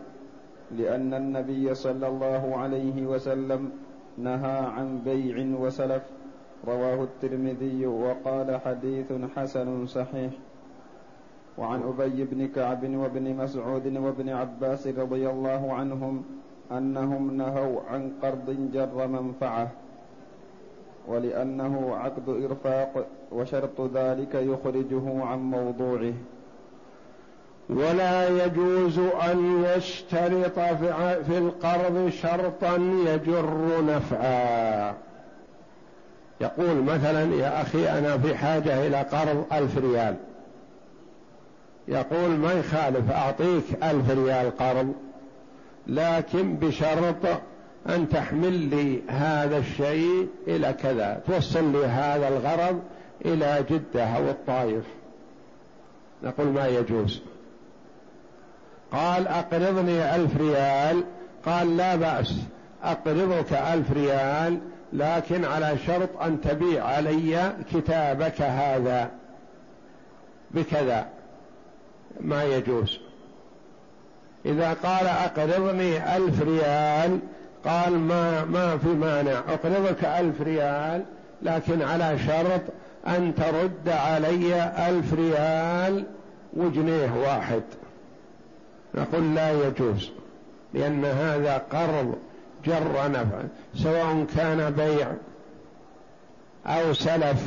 لأن 0.70 1.14
النبي 1.14 1.74
صلى 1.74 2.08
الله 2.08 2.56
عليه 2.56 3.06
وسلم 3.06 3.70
نهى 4.18 4.58
عن 4.58 4.98
بيع 5.04 5.58
وسلف. 5.60 6.02
رواه 6.68 7.02
الترمذي 7.02 7.86
وقال 7.86 8.60
حديث 8.64 9.12
حسن 9.36 9.86
صحيح. 9.86 10.30
وعن 11.58 11.82
أبي 11.82 12.24
بن 12.24 12.48
كعب 12.48 12.94
وابن 12.94 13.36
مسعود 13.36 13.96
وابن 13.96 14.28
عباس 14.28 14.86
رضي 14.86 15.30
الله 15.30 15.72
عنهم 15.72 16.24
أنهم 16.72 17.36
نهوا 17.36 17.80
عن 17.90 18.12
قرض 18.22 18.70
جر 18.72 19.06
منفعة 19.06 19.68
ولأنه 21.08 21.96
عقد 21.96 22.28
إرفاق 22.28 23.06
وشرط 23.32 23.80
ذلك 23.94 24.34
يخرجه 24.34 25.24
عن 25.24 25.38
موضوعه. 25.38 26.14
ولا 27.70 28.44
يجوز 28.44 28.98
أن 28.98 29.64
يشترط 29.64 30.58
في 31.26 31.38
القرض 31.38 32.08
شرطا 32.08 32.76
يجر 33.06 33.84
نفعا. 33.84 34.94
يقول 36.40 36.82
مثلا 36.82 37.34
يا 37.34 37.62
أخي 37.62 37.88
أنا 37.88 38.18
في 38.18 38.36
حاجة 38.36 38.86
إلى 38.86 38.96
قرض 38.96 39.44
ألف 39.52 39.78
ريال. 39.78 40.16
يقول 41.88 42.30
ما 42.30 42.52
يخالف 42.52 43.10
أعطيك 43.10 43.64
ألف 43.82 44.10
ريال 44.10 44.56
قرض 44.56 44.92
لكن 45.86 46.56
بشرط 46.56 47.40
أن 47.88 48.08
تحمل 48.08 48.52
لي 48.52 49.02
هذا 49.08 49.58
الشيء 49.58 50.28
إلى 50.46 50.72
كذا. 50.72 51.20
توصل 51.26 51.72
لي 51.72 51.86
هذا 51.86 52.28
الغرض 52.28 52.80
إلى 53.24 53.64
جدة 53.70 54.04
أو 54.04 54.30
الطائف. 54.30 54.84
نقول 56.22 56.46
ما 56.46 56.66
يجوز. 56.66 57.22
قال 58.92 59.28
أقرضني 59.28 60.14
ألف 60.14 60.36
ريال. 60.36 61.04
قال 61.46 61.76
لا 61.76 61.96
بأس 61.96 62.34
أقرضك 62.82 63.52
ألف 63.52 63.92
ريال 63.92 64.58
لكن 64.96 65.44
على 65.44 65.78
شرط 65.86 66.22
أن 66.22 66.40
تبيع 66.40 66.84
علي 66.84 67.52
كتابك 67.72 68.42
هذا 68.42 69.10
بكذا. 70.50 71.06
ما 72.20 72.44
يجوز. 72.44 72.98
إذا 74.46 74.72
قال 74.72 75.06
أقرضني 75.06 76.16
ألف 76.16 76.42
ريال 76.42 77.18
قال 77.64 77.98
ما 77.98 78.44
ما 78.44 78.78
في 78.78 78.88
مانع. 78.88 79.38
أقرضك 79.38 80.04
ألف 80.04 80.40
ريال 80.40 81.04
لكن 81.42 81.82
على 81.82 82.18
شرط 82.18 82.62
أن 83.06 83.34
ترد 83.34 83.88
علي 83.88 84.72
ألف 84.88 85.14
ريال 85.14 86.04
وجنيه 86.56 87.12
واحد. 87.12 87.62
نقول 88.94 89.34
لا 89.34 89.66
يجوز 89.66 90.10
لأن 90.74 91.04
هذا 91.04 91.62
قرض 91.72 92.14
جر 92.66 93.10
نفع 93.10 93.42
سواء 93.74 94.26
كان 94.36 94.70
بيع 94.70 95.12
أو 96.66 96.92
سلف 96.92 97.46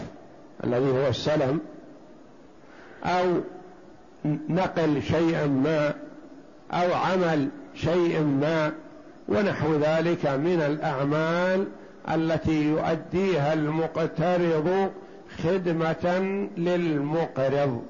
الذي 0.63 0.91
هو 0.91 1.07
السلم 1.07 1.59
أو 3.03 3.25
نقل 4.49 5.01
شيئا 5.01 5.45
ما 5.45 5.93
أو 6.71 6.93
عمل 6.93 7.49
شيء 7.75 8.21
ما 8.21 8.71
ونحو 9.27 9.75
ذلك 9.75 10.25
من 10.27 10.61
الأعمال 10.61 11.67
التي 12.09 12.63
يؤديها 12.63 13.53
المقترض 13.53 14.91
خدمة 15.43 16.19
للمقرض. 16.57 17.83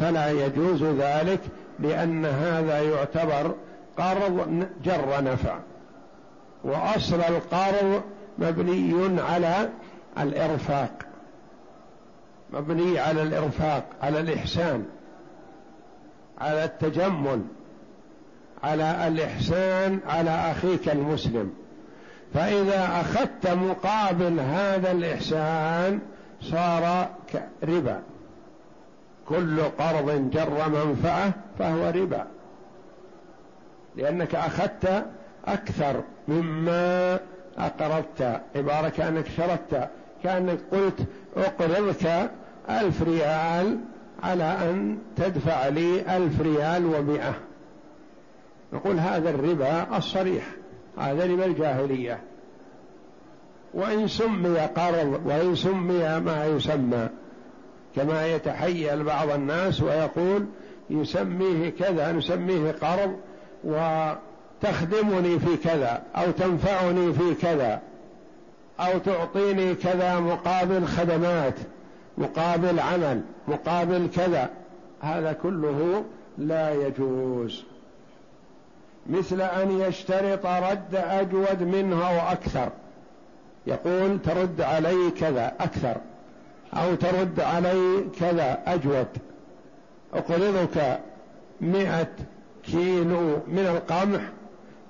فلا 0.00 0.30
يجوز 0.30 0.82
ذلك 0.82 1.40
لأن 1.78 2.24
هذا 2.26 2.82
يعتبر 2.82 3.54
قرض 3.98 4.66
جر 4.84 5.24
نفع. 5.24 5.58
وأصل 6.66 7.20
القرض 7.20 8.02
مبني 8.38 9.20
على 9.20 9.68
الإرفاق. 10.18 10.92
مبني 12.52 12.98
على 12.98 13.22
الإرفاق 13.22 13.84
على 14.02 14.20
الإحسان 14.20 14.84
على 16.38 16.64
التجمل 16.64 17.42
على 18.62 19.08
الإحسان 19.08 20.00
على 20.06 20.30
أخيك 20.30 20.88
المسلم. 20.88 21.52
فإذا 22.34 23.00
أخذت 23.00 23.46
مقابل 23.46 24.40
هذا 24.40 24.92
الإحسان 24.92 26.00
صار 26.40 27.08
ربا 27.62 28.02
كل 29.28 29.62
قرض 29.62 30.30
جر 30.30 30.68
منفعة 30.68 31.32
فهو 31.58 31.90
ربا. 31.90 32.26
لأنك 33.96 34.34
أخذت 34.34 35.06
أكثر 35.46 36.02
مما 36.28 37.18
أقرضت 37.58 38.40
عبارة 38.56 38.88
كأنك 38.88 39.26
شرطت 39.36 39.88
كأنك 40.22 40.58
قلت 40.72 41.00
أقرضك 41.36 42.30
ألف 42.70 43.02
ريال 43.02 43.78
على 44.22 44.44
أن 44.44 44.98
تدفع 45.16 45.68
لي 45.68 46.16
ألف 46.16 46.40
ريال 46.40 46.86
ومئة. 46.86 47.34
نقول 48.72 48.98
هذا 48.98 49.30
الربا 49.30 49.96
الصريح 49.96 50.44
هذا 50.98 51.26
ربا 51.26 51.44
الجاهلية. 51.44 52.20
وإن 53.74 54.08
سمي 54.08 54.58
قرض 54.58 55.20
وإن 55.24 55.54
سمي 55.54 56.20
ما 56.20 56.46
يسمى 56.46 57.08
كما 57.96 58.26
يتحيل 58.26 59.04
بعض 59.04 59.30
الناس 59.30 59.82
ويقول 59.82 60.46
يسميه 60.90 61.70
كذا 61.70 62.12
نسميه 62.12 62.72
قرض 62.72 63.16
وتخدمني 64.62 65.38
في 65.38 65.56
كذا 65.56 66.02
أو 66.16 66.30
تنفعني 66.30 67.12
في 67.12 67.34
كذا 67.34 67.80
أو 68.80 68.98
تعطيني 68.98 69.74
كذا 69.74 70.20
مقابل 70.20 70.86
خدمات 70.86 71.54
مقابل 72.18 72.80
عمل 72.80 73.20
مقابل 73.48 74.08
كذا. 74.16 74.50
هذا 75.00 75.32
كله 75.32 76.04
لا 76.38 76.86
يجوز. 76.86 77.64
مثل 79.06 79.40
أن 79.40 79.80
يشترط 79.80 80.46
رد 80.46 80.94
أجود 80.94 81.62
منه 81.62 82.08
أو 82.08 82.32
أكثر. 82.32 82.68
يقول 83.66 84.18
ترد 84.22 84.60
علي 84.60 85.10
كذا 85.20 85.54
أكثر 85.60 85.96
أو 86.74 86.94
ترد 86.94 87.40
علي 87.40 88.04
كذا 88.20 88.58
أجود. 88.66 89.06
أقرضك 90.14 91.00
مئة 91.60 92.08
كيلو 92.64 93.38
من 93.48 93.66
القمح 93.76 94.20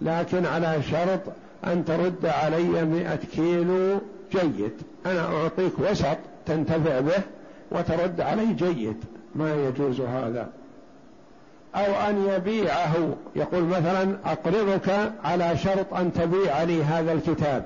لكن 0.01 0.47
على 0.47 0.83
شرط 0.83 1.21
أن 1.65 1.85
ترد 1.85 2.27
علي 2.27 2.85
مئة 2.85 3.17
كيلو 3.17 4.01
جيد. 4.33 4.73
أنا 5.07 5.27
أعطيك 5.27 5.73
وسط 5.79 6.17
تنتفع 6.47 7.01
به 7.01 7.23
وترد 7.71 8.21
علي 8.21 8.53
جيد. 8.53 9.05
ما 9.35 9.55
يجوز 9.55 10.01
هذا. 10.01 10.49
أو 11.75 12.11
أن 12.11 12.29
يبيعه. 12.29 13.15
يقول 13.37 13.65
مثلا 13.65 14.17
أقرضك 14.25 15.13
على 15.25 15.57
شرط 15.59 15.95
أن 15.95 16.13
تبيع 16.13 16.63
لي 16.63 16.85
هذا 16.85 17.13
الكتاب. 17.13 17.65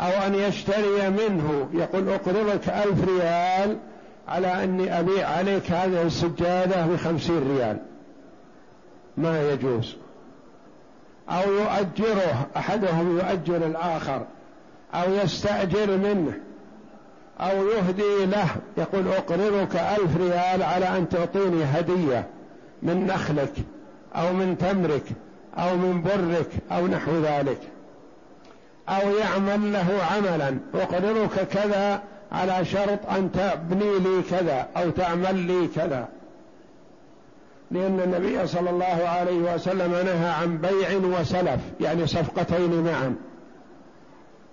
أو 0.00 0.26
أن 0.26 0.34
يشتري 0.34 1.10
منه. 1.10 1.68
يقول 1.72 2.08
أقرضك 2.08 2.68
ألف 2.68 3.08
ريال 3.08 3.76
على 4.28 4.64
أني 4.64 5.00
أبيع 5.00 5.28
عليك 5.28 5.70
هذه 5.70 6.02
السجادة 6.02 6.86
بخمسين 6.86 7.56
ريال. 7.56 7.76
ما 9.16 9.52
يجوز. 9.52 9.96
أو 11.30 11.52
يؤجره 11.52 12.46
أحدهم 12.56 13.18
يؤجر 13.18 13.66
الآخر 13.66 14.22
أو 14.94 15.12
يستأجر 15.12 15.96
منه 15.96 16.32
أو 17.40 17.66
يهدي 17.68 18.26
له 18.26 18.48
يقول 18.76 19.08
أقرضك 19.08 19.76
ألف 19.76 20.16
ريال 20.16 20.62
على 20.62 20.88
أن 20.88 21.08
تعطيني 21.08 21.64
هدية 21.64 22.26
من 22.82 23.06
نخلك 23.06 23.52
أو 24.16 24.32
من 24.32 24.58
تمرك 24.58 25.04
أو 25.58 25.76
من 25.76 26.02
برك 26.02 26.50
أو 26.72 26.86
نحو 26.86 27.10
ذلك. 27.22 27.58
أو 28.88 29.10
يعمل 29.10 29.72
له 29.72 29.86
عملا 30.10 30.58
أقرضك 30.74 31.48
كذا 31.48 32.02
على 32.32 32.64
شرط 32.64 32.98
أن 33.10 33.32
تبني 33.32 33.98
لي 33.98 34.22
كذا 34.30 34.66
أو 34.76 34.90
تعمل 34.90 35.34
لي 35.34 35.66
كذا. 35.66 36.08
لأن 37.70 38.00
النبي 38.00 38.46
صلى 38.46 38.70
الله 38.70 39.08
عليه 39.08 39.54
وسلم 39.54 39.92
نهى 39.92 40.28
عن 40.28 40.58
بيع 40.58 41.20
وسلف 41.20 41.60
يعني 41.80 42.06
صفقتين 42.06 42.84
معا. 42.84 43.14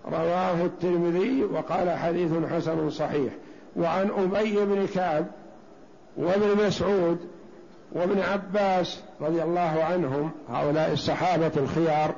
رواه 0.05 0.65
الترمذي 0.65 1.43
وقال 1.43 1.89
حديث 1.89 2.31
حسن 2.53 2.89
صحيح. 2.89 3.33
وعن 3.75 4.09
أبي 4.09 4.65
بن 4.65 4.87
كعب 4.87 5.25
وابن 6.17 6.65
مسعود 6.67 7.17
وابن 7.91 8.19
عباس 8.19 8.99
رضي 9.21 9.43
الله 9.43 9.83
عنهم 9.91 10.31
هؤلاء 10.49 10.93
الصحابة 10.93 11.51
الخيار 11.57 12.15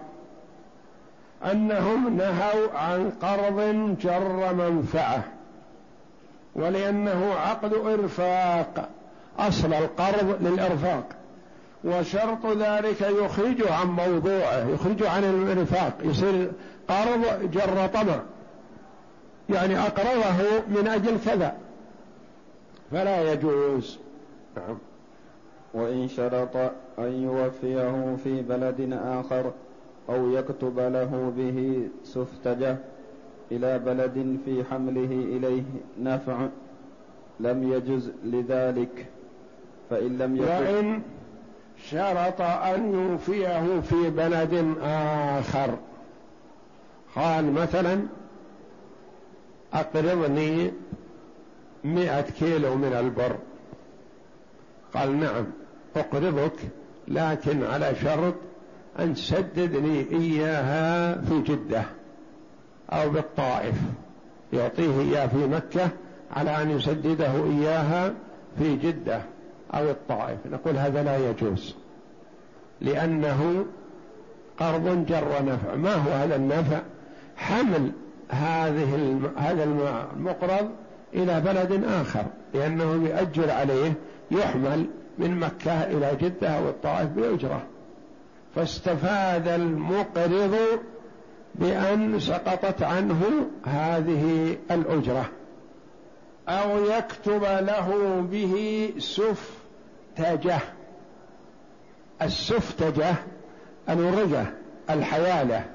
أنهم 1.51 2.17
نهوا 2.17 2.71
عن 2.73 3.11
قرض 3.21 3.59
جر 4.01 4.53
منفعة 4.53 5.23
ولأنه 6.55 7.33
عقد 7.33 7.73
إرفاق. 7.73 8.89
أصل 9.47 9.73
القرض 9.73 10.37
للإرفاق. 10.41 11.03
وشرط 11.83 12.45
ذلك 12.45 13.01
يخرجه 13.01 13.73
عن 13.73 13.87
موضوعه 13.87 14.67
يخرجه 14.69 15.09
عن 15.09 15.23
الإرفاق. 15.23 15.93
يصير 16.03 16.51
قرض 16.87 17.51
جر 17.51 17.87
طمع 17.87 18.21
يعني 19.49 19.79
أقرضه 19.79 20.63
من 20.67 20.87
أجل 20.87 21.17
كذا. 21.25 21.57
فلا 22.91 23.33
يجوز. 23.33 23.99
نعم. 24.57 24.77
وإن 25.73 26.07
شرط 26.07 26.55
أن 26.99 27.23
يوفيه 27.23 28.15
في 28.23 28.41
بلد 28.41 28.99
آخر 29.03 29.51
أو 30.09 30.29
يكتب 30.29 30.79
له 30.79 31.33
به 31.37 31.87
سفتجة 32.03 32.77
إلى 33.51 33.79
بلد 33.79 34.37
في 34.45 34.63
حمله 34.63 35.11
إليه 35.37 35.63
نفع 35.99 36.47
لم 37.39 37.73
يجز 37.73 38.11
لذلك. 38.23 39.05
فإن 39.89 40.17
لم 40.17 40.35
يكن 40.35 40.45
وإن 40.45 41.01
شرط 41.89 42.41
أن 42.41 42.93
يوفيه 42.93 43.79
في 43.79 44.09
بلد 44.09 44.75
آخر. 44.83 45.77
قال 47.15 47.53
مثلا 47.53 47.99
أقرضني 49.73 50.71
مئة 51.83 52.21
كيلو 52.21 52.75
من 52.75 52.93
البر. 52.93 53.35
قال 54.93 55.19
نعم 55.19 55.45
أقرضك 55.95 56.55
لكن 57.07 57.63
على 57.63 57.95
شرط 58.03 58.33
أن 58.99 59.13
تسدد 59.13 59.75
لي 59.75 60.05
إياها 60.11 61.21
في 61.21 61.41
جدة 61.41 61.83
أو 62.89 63.09
بالطائف. 63.09 63.75
يعطيه 64.53 64.99
إياه 64.99 65.27
في 65.27 65.47
مكة 65.47 65.89
على 66.31 66.61
أن 66.61 66.69
يسدده 66.71 67.43
إياها 67.43 68.13
في 68.59 68.75
جدة. 68.75 69.21
أو 69.73 69.89
الطائف. 69.89 70.37
نقول 70.51 70.77
هذا 70.77 71.03
لا 71.03 71.29
يجوز 71.29 71.75
لأنه 72.81 73.65
قرض 74.59 75.05
جر 75.05 75.45
نفع. 75.45 75.75
ما 75.75 75.93
هو 75.93 76.11
هذا 76.11 76.35
النفع؟ 76.35 76.81
حمل 77.37 77.91
هذه 78.29 79.19
هذا 79.37 79.63
المقرض 79.63 80.69
إلى 81.13 81.41
بلد 81.41 81.83
آخر 81.83 82.25
لأنه 82.53 83.09
يؤجر 83.09 83.51
عليه 83.51 83.93
يحمل 84.31 84.85
من 85.17 85.39
مكة 85.39 85.83
إلى 85.83 86.11
جدة 86.21 86.49
أو 86.49 86.69
الطائف 86.69 87.09
بأجرة. 87.09 87.63
فاستفاد 88.55 89.47
المقرض 89.47 90.55
بأن 91.55 92.19
سقطت 92.19 92.83
عنه 92.83 93.49
هذه 93.65 94.55
الأجرة 94.71 95.29
أو 96.49 96.85
يكتب 96.85 97.43
له 97.43 98.19
به 98.31 98.85
سفتجة 98.97 99.58
السفتجة 102.21 103.15
الورقة 103.89 104.45
الحيالة. 104.89 105.65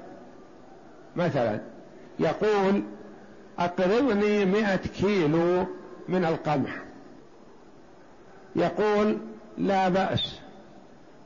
مثلا 1.15 1.59
يقول 2.19 2.83
أقرضني 3.59 4.45
مئة 4.45 4.75
كيلو 4.75 5.65
من 6.09 6.25
القمح. 6.25 6.75
يقول 8.55 9.17
لا 9.57 9.89
بأس 9.89 10.39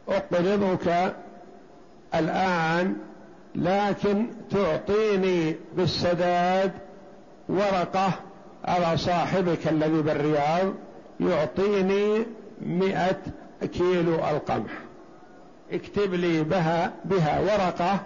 أقرضك 0.08 1.16
الآن 2.16 2.96
لكن 3.56 4.28
تعطيني 4.52 5.56
بالسداد 5.78 6.72
ورقة 7.50 8.12
على 8.66 8.98
صاحبك 8.98 9.68
الذي 9.68 10.02
بالرياض 10.02 10.74
يعطيني 11.20 12.26
مئة 12.62 13.18
كيلو 13.74 14.16
القمح. 14.16 14.72
اكتب 15.72 16.14
لي 16.14 16.44
بها 16.44 16.94
بها 17.06 17.40
ورقة 17.40 18.00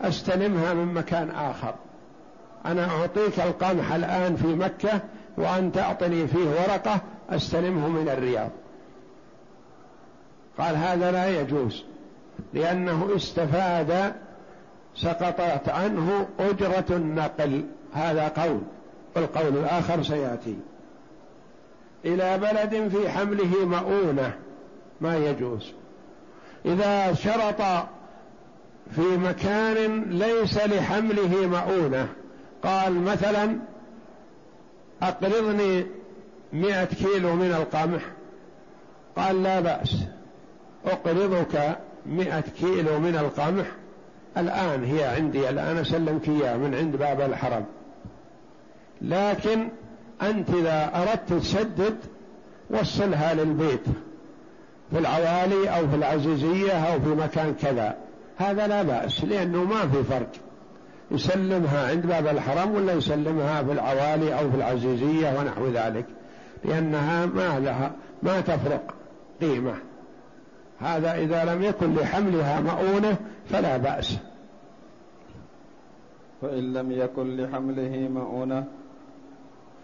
استلمها 0.00 0.74
من 0.74 0.94
مكان 0.94 1.30
آخر. 1.30 1.74
أنا 2.66 2.90
أعطيك 2.90 3.40
القمح 3.40 3.92
الآن 3.92 4.36
في 4.36 4.46
مكة 4.46 5.00
وأن 5.36 5.72
تعطني 5.72 6.26
فيه 6.26 6.44
ورقة 6.44 7.00
استلمه 7.30 7.88
من 7.88 8.08
الرياض. 8.08 8.50
قال 10.58 10.76
هذا 10.76 11.12
لا 11.12 11.40
يجوز 11.40 11.84
لأنه 12.54 13.08
استفاد 13.16 14.12
سقطت 14.96 15.68
عنه 15.68 16.28
أجرة 16.40 16.84
النقل. 16.90 17.64
هذا 17.94 18.28
قول 18.28 18.60
والقول 19.16 19.56
الآخر 19.56 20.02
سيأتي. 20.02 20.56
إلى 22.04 22.38
بلد 22.38 22.88
في 22.88 23.10
حمله 23.10 23.66
مؤونة. 23.66 24.32
ما 25.00 25.16
يجوز. 25.16 25.72
إذا 26.64 27.14
شرط 27.14 27.62
في 28.90 29.16
مكان 29.16 30.04
ليس 30.04 30.56
لحمله 30.56 31.46
مؤونة 31.46 32.08
قال 32.62 33.02
مثلا 33.02 33.58
أقرضني 35.02 35.86
مئة 36.52 36.84
كيلو 36.84 37.34
من 37.34 37.52
القمح 37.52 38.02
قال 39.16 39.42
لا 39.42 39.60
بأس 39.60 39.96
أقرضك 40.86 41.78
مئة 42.06 42.40
كيلو 42.40 42.98
من 42.98 43.16
القمح. 43.16 43.66
الآن 44.36 44.84
هي 44.84 45.04
عندي 45.04 45.48
الآن 45.48 45.76
أسلمك 45.76 46.28
إياه 46.28 46.56
من 46.56 46.74
عند 46.74 46.96
باب 46.96 47.20
الحرم. 47.20 47.64
لكن 49.02 49.68
أنت 50.22 50.50
إذا 50.50 50.90
أردت 50.94 51.32
تسدد 51.32 51.96
وصلها 52.70 53.34
للبيت 53.34 53.84
في 54.90 54.98
العوالي 54.98 55.68
أو 55.68 55.88
في 55.88 55.96
العزيزية 55.96 56.72
أو 56.72 57.00
في 57.00 57.08
مكان 57.08 57.54
كذا. 57.54 57.96
هذا 58.36 58.66
لا 58.66 58.82
بأس 58.82 59.24
لأنه 59.24 59.64
ما 59.64 59.88
في 59.88 60.04
فرق. 60.04 60.30
يسلمها 61.10 61.90
عند 61.90 62.06
باب 62.06 62.26
الحرم 62.26 62.74
ولا 62.74 62.92
يسلمها 62.92 63.62
في 63.62 63.72
العوالي 63.72 64.38
أو 64.38 64.50
في 64.50 64.56
العزيزية 64.56 65.38
ونحو 65.38 65.66
ذلك؟ 65.66 66.06
لأنها 66.64 67.26
ما 67.26 67.60
لها 67.60 67.92
ما 68.22 68.40
تفرق 68.40 68.94
قيمة. 69.40 69.74
هذا 70.78 71.14
إذا 71.14 71.44
لم 71.44 71.62
يكن 71.62 71.94
لحملها 71.94 72.60
مؤونة 72.60 73.16
فلا 73.50 73.76
بأس. 73.76 74.18
فإن 76.42 76.72
لم 76.72 76.92
يكن 76.92 77.36
لحمله 77.36 78.08
مؤونة 78.08 78.64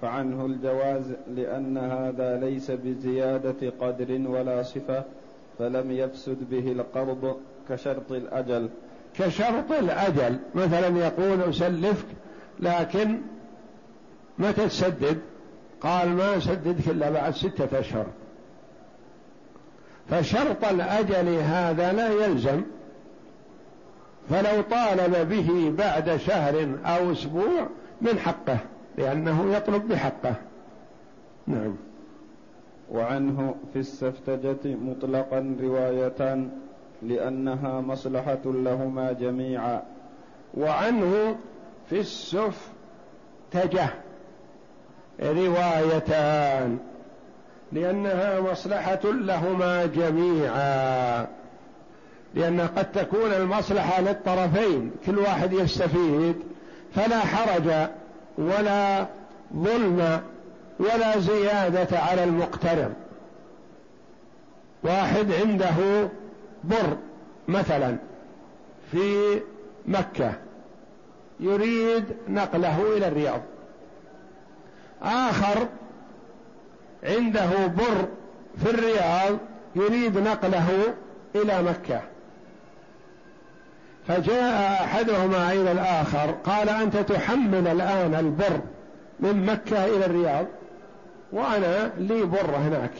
فعنه 0.02 0.46
الجواز 0.46 1.12
لأن 1.34 1.78
هذا 1.78 2.40
ليس 2.40 2.70
بزيادة 2.70 3.72
قدر 3.80 4.28
ولا 4.28 4.62
صفة 4.62 5.04
فلم 5.58 5.90
يفسد 5.90 6.50
به 6.50 6.72
القرض 6.72 7.36
كشرط 7.68 8.12
الأجل. 8.12 8.68
كشرط 9.18 9.72
الأجل. 9.72 10.38
مثلا 10.54 11.06
يقول 11.06 11.42
أسلفك 11.42 12.06
لكن 12.60 13.20
متى 14.38 14.68
تسدد؟ 14.68 15.18
قال 15.80 16.08
ما 16.08 16.36
أسددك 16.36 16.88
إلا 16.88 17.10
بعد 17.10 17.34
ستة 17.34 17.80
أشهر. 17.80 18.06
فشرط 20.10 20.64
الأجل 20.64 21.28
هذا 21.28 21.92
لا 21.92 22.26
يلزم. 22.26 22.62
فلو 24.30 24.62
طالب 24.70 25.28
به 25.28 25.74
بعد 25.78 26.16
شهر 26.16 26.68
أو 26.84 27.12
أسبوع 27.12 27.68
من 28.00 28.18
حقه. 28.18 28.58
لأنه 28.98 29.56
يطلب 29.56 29.88
بحقه. 29.88 30.34
نعم. 31.46 31.76
وعنه 32.90 33.54
في 33.72 33.78
السفتجة 33.78 34.56
مطلقا 34.64 35.56
روايتان 35.62 36.50
لأنها 37.02 37.80
مصلحة 37.80 38.42
لهما 38.44 39.12
جميعا. 39.12 39.82
وعنه 40.54 41.36
في 41.90 42.00
السفتجة 42.00 43.88
روايتان 45.22 46.78
لأنها 47.72 48.40
مصلحة 48.40 49.00
لهما 49.04 49.86
جميعا. 49.86 51.26
لأن 52.34 52.60
قد 52.60 52.92
تكون 52.92 53.32
المصلحة 53.32 54.00
للطرفين 54.00 54.90
كل 55.06 55.18
واحد 55.18 55.52
يستفيد 55.52 56.36
فلا 56.94 57.18
حرج 57.18 57.88
ولا 58.38 59.06
ظلم 59.54 60.20
ولا 60.78 61.18
زيادة 61.18 61.98
على 61.98 62.24
المقترض 62.24 62.92
واحد 64.82 65.32
عنده 65.32 66.08
بر 66.64 66.96
مثلا 67.48 67.96
في 68.92 69.40
مكة 69.86 70.32
يريد 71.40 72.04
نقله 72.28 72.96
إلى 72.96 73.08
الرياض. 73.08 73.40
آخر 75.02 75.66
عنده 77.04 77.66
بر 77.66 78.08
في 78.64 78.70
الرياض 78.70 79.38
يريد 79.76 80.18
نقله 80.18 80.94
إلى 81.34 81.62
مكة. 81.62 82.00
فجاء 84.08 84.82
أحدهما 84.84 85.52
إلى 85.52 85.72
الآخر 85.72 86.30
قال 86.30 86.68
أنت 86.68 86.96
تحمل 86.96 87.66
الآن 87.68 88.14
البر 88.14 88.60
من 89.20 89.46
مكة 89.46 89.84
إلى 89.84 90.06
الرياض 90.06 90.46
وأنا 91.32 91.92
لي 91.98 92.22
بر 92.22 92.56
هناك. 92.56 92.92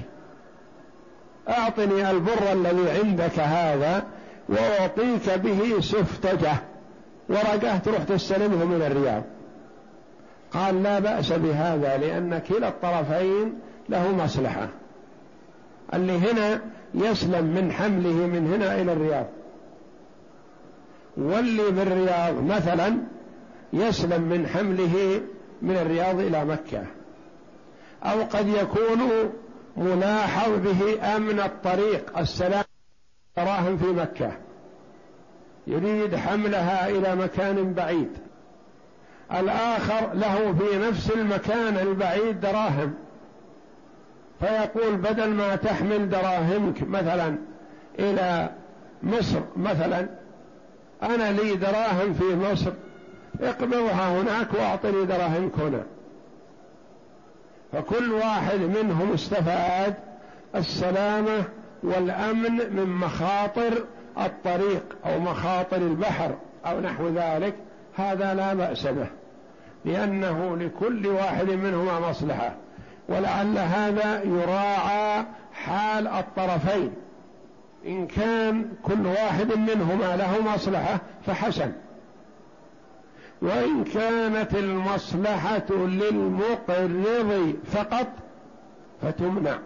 أعطني 1.48 2.10
البر 2.10 2.52
الذي 2.52 2.90
عندك 2.90 3.38
هذا 3.38 4.04
وأعطيك 4.48 5.38
به 5.38 5.80
سفتجة 5.80 6.52
ورقة 7.28 7.78
تروح 7.78 8.02
تستلمه 8.02 8.64
من 8.64 8.82
الرياض. 8.82 9.22
قال 10.52 10.82
لا 10.82 10.98
بأس 10.98 11.32
بهذا 11.32 11.96
لأن 11.96 12.38
كلا 12.38 12.68
الطرفين 12.68 13.58
له 13.88 14.12
مصلحة. 14.12 14.68
اللي 15.94 16.18
هنا 16.18 16.60
يسلم 16.94 17.44
من 17.44 17.72
حمله 17.72 18.26
من 18.26 18.52
هنا 18.54 18.80
إلى 18.80 18.92
الرياض. 18.92 19.26
واللي 21.16 21.70
بالرياض 21.70 22.42
مثلا 22.42 22.96
يسلم 23.72 24.22
من 24.22 24.46
حمله 24.46 25.20
من 25.62 25.76
الرياض 25.76 26.20
إلى 26.20 26.44
مكة. 26.44 26.84
أو 28.02 28.22
قد 28.22 28.48
يكون 28.48 29.32
ملاحظ 29.76 30.50
به 30.50 31.16
أمن 31.16 31.40
الطريق 31.40 32.18
السلام 32.18 32.64
دراهم 33.36 33.76
في 33.76 33.86
مكة. 33.86 34.32
يريد 35.66 36.16
حملها 36.16 36.88
إلى 36.88 37.16
مكان 37.16 37.72
بعيد. 37.74 38.10
الآخر 39.32 40.12
له 40.14 40.54
في 40.58 40.78
نفس 40.78 41.10
المكان 41.10 41.76
البعيد 41.76 42.40
دراهم. 42.40 42.94
فيقول 44.40 44.96
بدل 44.96 45.28
ما 45.30 45.56
تحمل 45.56 46.08
دراهمك 46.08 46.82
مثلا 46.82 47.38
إلى 47.98 48.50
مصر 49.02 49.40
مثلا 49.56 50.08
أنا 51.02 51.32
لي 51.32 51.56
دراهم 51.56 52.14
في 52.14 52.36
مصر. 52.36 52.72
اقبضها 53.40 54.20
هناك 54.20 54.54
وأعطني 54.54 55.04
دراهمك 55.04 55.58
هنا. 55.58 55.82
فكل 57.72 58.12
واحد 58.12 58.58
منهم 58.58 59.12
استفاد 59.12 59.94
السلامة 60.54 61.44
والأمن 61.82 62.76
من 62.76 62.86
مخاطر 62.86 63.84
الطريق 64.18 64.96
أو 65.06 65.20
مخاطر 65.20 65.76
البحر 65.76 66.34
أو 66.66 66.80
نحو 66.80 67.08
ذلك. 67.08 67.54
هذا 67.96 68.34
لا 68.34 68.54
بأس 68.54 68.86
به 68.86 69.06
لأنه 69.84 70.56
لكل 70.56 71.06
واحد 71.06 71.50
منهما 71.50 72.10
مصلحة. 72.10 72.54
ولعل 73.08 73.58
هذا 73.58 74.22
يراعى 74.24 75.24
حال 75.52 76.08
الطرفين. 76.08 76.92
إن 77.86 78.06
كان 78.06 78.68
كل 78.82 79.06
واحد 79.06 79.52
منهما 79.52 80.16
له 80.16 80.54
مصلحة 80.54 81.00
فحسن. 81.26 81.72
وإن 83.42 83.84
كانت 83.84 84.54
المصلحة 84.54 85.66
للمقرض 85.70 87.54
فقط 87.64 88.06
فتمنع 89.02 89.58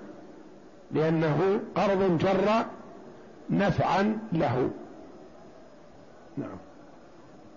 لأنه 0.93 1.61
قرض 1.75 2.19
جر 2.19 2.65
نفعا 3.51 4.19
له. 4.33 4.71
نعم. 6.39 6.59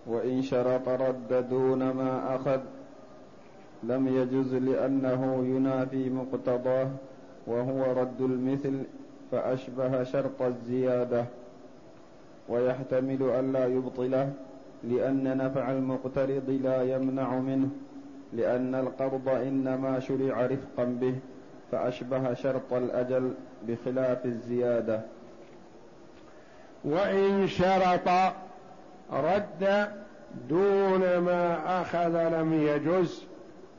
وإن 0.08 0.42
شرط 0.42 0.90
رد 0.90 1.50
دون 1.50 1.92
ما 1.92 2.36
أخذ 2.36 2.60
لم 3.84 4.08
يجز 4.08 4.56
لأنه 4.56 5.44
ينافي 5.46 6.10
مقتضاه 6.10 6.88
وهو 7.48 8.02
رد 8.02 8.22
المثل 8.22 8.84
فأشبه 9.34 10.04
شرط 10.04 10.42
الزيادة 10.42 11.26
ويحتمل 12.50 13.22
ألا 13.22 13.66
يبطله 13.66 14.34
لأن 14.84 15.38
نفع 15.38 15.72
المقترض 15.72 16.60
لا 16.64 16.84
يمنع 16.84 17.36
منه 17.36 17.70
لأن 18.34 18.76
القرض 18.76 19.30
إنما 19.30 20.00
شرع 20.00 20.46
رفقا 20.46 20.84
به 20.84 21.16
فأشبه 21.72 22.34
شرط 22.34 22.74
الأجل 22.74 23.34
بخلاف 23.68 24.26
الزيادة. 24.26 25.02
وإن 26.86 27.48
شرط 27.48 28.34
رد 29.12 29.88
دون 30.50 31.18
ما 31.18 31.82
أخذ 31.82 32.30
لم 32.30 32.54
يجز 32.54 33.24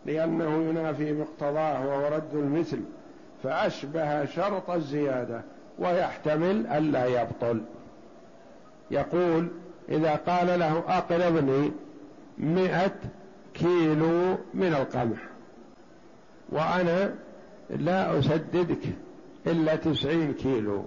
لأنه 0.06 0.68
ينافي 0.68 1.12
مقتضاه 1.12 1.86
وهو 1.86 2.08
رد 2.16 2.34
المثل. 2.34 2.80
فأشبه 3.44 4.24
شرط 4.24 4.70
الزيادة 4.70 5.42
ويحتمل 5.78 6.66
ألا 6.66 7.22
يبطل. 7.22 7.60
يقول 8.90 9.48
إذا 9.88 10.14
قال 10.14 10.58
له 10.58 10.78
أقرضني 10.78 11.72
مئة 12.38 12.94
كيلو 13.54 14.38
من 14.54 14.74
القمح 14.74 15.18
وأنا 16.48 17.14
لا 17.70 18.18
أسددك 18.18 18.82
إلا 19.46 19.76
تسعين 19.76 20.32
كيلو 20.32 20.84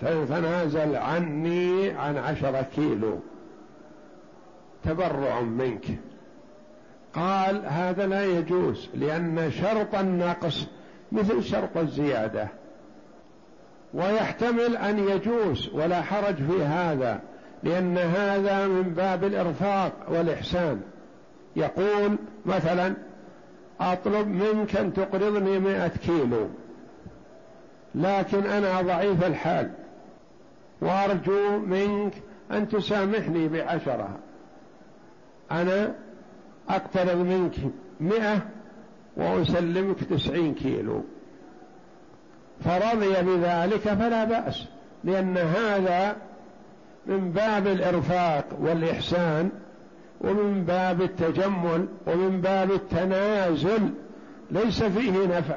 تتنازل 0.00 0.96
عني 0.96 1.90
عن 1.90 2.16
عشرة 2.16 2.66
كيلو. 2.76 3.18
تبرع 4.84 5.40
منك. 5.40 5.84
قال 7.14 7.66
هذا 7.66 8.06
لا 8.06 8.24
يجوز 8.24 8.88
لأن 8.94 9.50
شرط 9.50 9.94
النقص 9.94 10.66
مثل 11.12 11.42
شرط 11.42 11.76
الزيادة. 11.76 12.48
ويحتمل 13.94 14.76
أن 14.76 14.98
يجوز 14.98 15.70
ولا 15.74 16.02
حرج 16.02 16.34
في 16.34 16.62
هذا 16.62 17.20
لأن 17.62 17.98
هذا 17.98 18.66
من 18.66 18.82
باب 18.82 19.24
الإرفاق 19.24 19.92
والإحسان. 20.08 20.80
يقول 21.56 22.16
مثلا 22.46 22.94
أطلب 23.80 24.28
منك 24.28 24.76
أن 24.76 24.92
تقرضني 24.92 25.58
مئة 25.58 25.88
كيلو 25.88 26.48
لكن 27.94 28.46
أنا 28.46 28.82
ضعيف 28.82 29.24
الحال. 29.24 29.70
وأرجو 30.80 31.58
منك 31.58 32.12
أن 32.50 32.68
تسامحني 32.68 33.48
بعشرة. 33.48 34.18
أنا 35.50 35.94
أقترض 36.68 37.16
منك 37.16 37.54
مئة 38.00 38.38
وأسلمك 39.16 40.04
تسعين 40.04 40.54
كيلو. 40.54 41.04
فرضي 42.64 43.14
بذلك 43.22 43.80
فلا 43.80 44.24
بأس 44.24 44.64
لأن 45.04 45.38
هذا 45.38 46.16
من 47.06 47.32
باب 47.32 47.66
الإرفاق 47.66 48.44
والإحسان 48.60 49.50
ومن 50.20 50.64
باب 50.64 51.02
التجمل 51.02 51.88
ومن 52.06 52.40
باب 52.40 52.70
التنازل 52.70 53.90
ليس 54.50 54.82
فيه 54.82 55.26
نفع. 55.38 55.56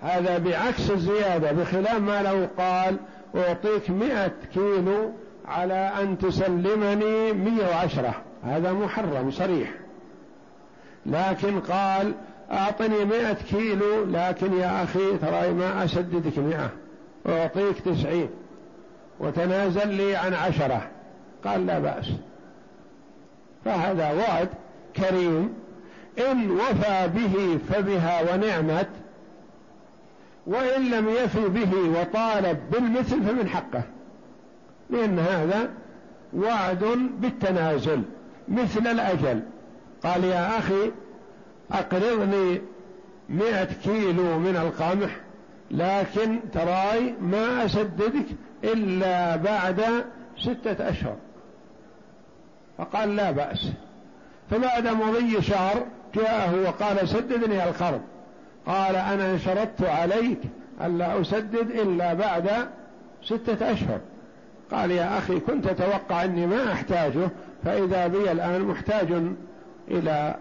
هذا 0.00 0.38
بعكس 0.38 0.90
الزيادة 0.90 1.52
بخلاف 1.52 2.00
ما 2.00 2.22
لو 2.22 2.48
قال 2.58 2.96
أعطيك 3.36 3.90
مئة 3.90 4.32
كيلو 4.54 5.12
على 5.46 5.92
أن 6.02 6.18
تسلمني 6.18 7.32
مئة 7.32 7.68
وعشرة. 7.68 8.14
هذا 8.44 8.72
محرم 8.72 9.30
صريح. 9.30 9.83
لكن 11.06 11.60
قال 11.60 12.12
أعطني 12.52 13.04
مئة 13.04 13.32
كيلو 13.32 14.04
لكن 14.04 14.52
يا 14.52 14.84
أخي 14.84 15.18
ترى 15.18 15.52
ما 15.52 15.84
أسددك 15.84 16.38
مئة 16.38 16.70
أعطيك 17.26 17.80
تسعين 17.80 18.28
وتنازل 19.20 19.88
لي 19.88 20.16
عن 20.16 20.34
عشرة. 20.34 20.88
قال 21.44 21.66
لا 21.66 21.78
بأس. 21.78 22.06
فهذا 23.64 24.12
وعد 24.12 24.48
كريم. 24.96 25.54
إن 26.30 26.50
وفى 26.50 27.08
به 27.14 27.58
فبها 27.68 28.34
ونعمت 28.34 28.88
وإن 30.46 30.90
لم 30.90 31.08
يفي 31.08 31.48
به 31.48 32.00
وطالب 32.00 32.58
بالمثل 32.72 33.22
فمن 33.22 33.48
حقه. 33.48 33.82
لأن 34.90 35.18
هذا 35.18 35.70
وعد 36.36 36.84
بالتنازل 37.20 38.02
مثل 38.48 38.86
الأجل. 38.86 39.40
قال 40.04 40.24
يا 40.24 40.58
أخي 40.58 40.92
أقرضني 41.72 42.60
مئة 43.28 43.64
كيلو 43.64 44.38
من 44.38 44.56
القمح 44.56 45.16
لكن 45.70 46.38
تراي 46.52 47.14
ما 47.20 47.64
أسددك 47.64 48.26
إلا 48.64 49.36
بعد 49.36 50.04
ستة 50.38 50.88
أشهر. 50.88 51.16
فقال 52.78 53.16
لا 53.16 53.30
بأس. 53.30 53.70
فبعد 54.50 54.88
مضي 54.88 55.42
شهر 55.42 55.86
جاءه 56.14 56.62
وقال 56.62 57.08
سددني 57.08 57.64
القرض. 57.64 58.00
قال 58.66 58.96
أنا 58.96 59.38
شرطت 59.38 59.82
عليك 59.82 60.38
ألا 60.84 61.20
أسدد 61.20 61.70
إلا 61.70 62.14
بعد 62.14 62.50
ستة 63.24 63.72
أشهر. 63.72 64.00
قال 64.72 64.90
يا 64.90 65.18
أخي 65.18 65.40
كنت 65.40 65.68
تتوقع 65.68 66.24
أني 66.24 66.46
ما 66.46 66.72
أحتاجه 66.72 67.30
فإذا 67.64 68.06
بي 68.06 68.32
الآن 68.32 68.62
محتاج 68.62 69.12
إلى 69.90 70.36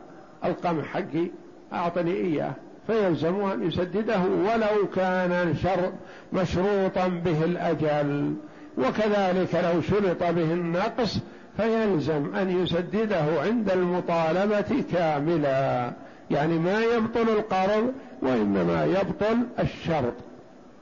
القمح 0.46 0.86
حقي 0.86 1.32
أعطني 1.74 2.12
إياه. 2.12 2.54
فيلزم 2.88 3.36
أن 3.36 3.68
يسدده 3.68 4.22
ولو 4.22 4.89
كان 4.96 5.56
شر 5.56 5.91
مشروطا 6.34 7.08
به 7.08 7.44
الأجل. 7.44 8.36
وكذلك 8.78 9.56
لو 9.56 9.82
شرط 9.82 10.24
به 10.24 10.54
النقص 10.54 11.20
فيلزم 11.58 12.36
أن 12.36 12.64
يسدده 12.64 13.41
عند 13.41 13.72
المطالبة 13.72 14.84
كاملا. 14.91 15.91
يعني 16.32 16.60
ما 16.60 16.84
يبطل 16.84 17.30
القرض 17.30 17.94
وإنما 18.22 18.86
يبطل 18.86 19.38
الشرط. 19.60 20.14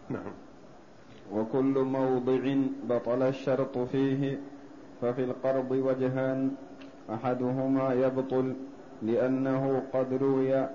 نعم. 0.10 0.34
وكل 1.34 1.80
موضع 1.80 2.56
بطل 2.90 3.22
الشرط 3.22 3.78
فيه 3.78 4.40
ففي 5.02 5.24
القرض 5.24 5.72
وجهان. 5.72 6.52
أحدهما 7.14 7.94
يبطل 7.94 8.54
لأنه 9.02 9.84
قد 9.94 10.14
روي 10.22 10.68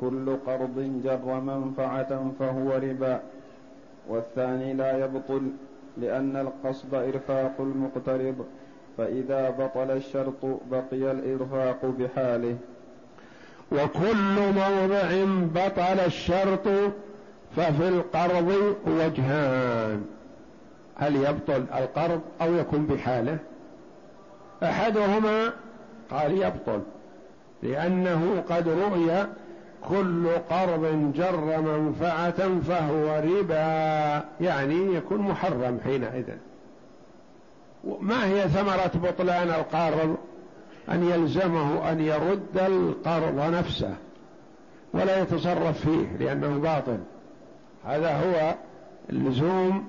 كل 0.00 0.36
قرض 0.46 1.00
جر 1.04 1.40
منفعة 1.40 2.32
فهو 2.38 2.72
ربا 2.72 3.20
والثاني 4.08 4.74
لا 4.74 5.04
يبطل 5.04 5.50
لأن 5.96 6.36
القصد 6.36 6.94
إرفاق 6.94 7.54
المقترض 7.60 8.46
فإذا 8.98 9.50
بطل 9.50 9.90
الشرط 9.90 10.44
بقي 10.70 11.10
الإرفاق 11.10 11.84
بحاله. 11.98 12.56
وكل 13.72 14.36
موضع 14.54 15.24
بطل 15.54 16.00
الشرط 16.06 16.68
ففي 17.56 17.88
القرض 17.88 18.76
وجهان 18.86 20.04
هل 20.96 21.16
يبطل 21.16 21.64
القرض 21.78 22.20
أو 22.42 22.54
يكون 22.54 22.86
بحاله؟ 22.86 23.38
أحدهما 24.62 25.52
قال 26.10 26.32
يبطل. 26.32 26.80
لأنه 27.62 28.44
قد 28.50 28.68
رؤي 28.68 29.26
كل 29.88 30.28
قرض 30.50 31.12
جر 31.14 31.60
منفعة 31.60 32.60
فهو 32.68 33.22
ربا 33.24 34.24
يعني 34.40 34.94
يكون 34.94 35.18
محرم 35.18 35.80
حينئذ. 35.84 36.24
ما 38.00 38.26
هي 38.26 38.48
ثمرة 38.48 38.90
بطلان 38.94 39.48
القرض؟ 39.48 40.16
أن 40.90 41.08
يلزمه 41.10 41.90
أن 41.90 42.00
يرد 42.00 42.58
القرض 42.58 43.54
نفسه 43.54 43.94
ولا 44.94 45.22
يتصرف 45.22 45.80
فيه 45.80 46.16
لأنه 46.18 46.58
باطل. 46.58 46.98
هذا 47.84 48.16
هو 48.16 48.54
اللزوم. 49.10 49.86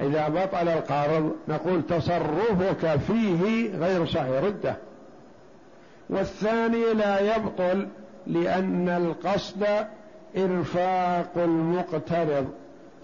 إذا 0.00 0.28
بطل 0.28 0.68
القرض 0.68 1.32
نقول 1.48 1.82
تصرفك 1.82 2.96
فيه 3.06 3.76
غير 3.76 4.06
صحيح 4.06 4.44
رده. 4.44 4.76
والثاني 6.12 6.94
لا 6.94 7.36
يبطل 7.36 7.88
لأن 8.26 8.88
القصد 8.88 9.66
إرفاق 10.36 11.32
المقترض. 11.36 12.46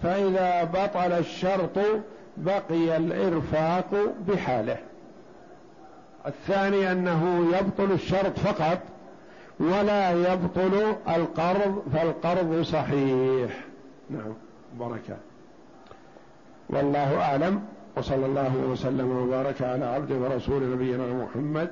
فإذا 0.03 0.63
بطل 0.63 1.11
الشرط 1.11 1.79
بقي 2.37 2.97
الإرفاق 2.97 4.13
بحاله. 4.27 4.77
الثاني 6.27 6.91
أنه 6.91 7.47
يبطل 7.57 7.91
الشرط 7.91 8.39
فقط 8.39 8.79
ولا 9.59 10.11
يبطل 10.11 10.95
القرض 11.07 11.83
فالقرض 11.93 12.61
صحيح. 12.61 13.65
نعم 14.09 14.33
بركة 14.79 15.17
والله 16.69 17.21
أعلم. 17.21 17.61
وصلى 17.97 18.25
الله 18.25 18.57
وسلم 18.57 19.17
وبارك 19.17 19.61
على 19.61 19.85
عبد 19.85 20.11
ورسول 20.11 20.71
نبينا 20.71 21.13
محمد 21.23 21.71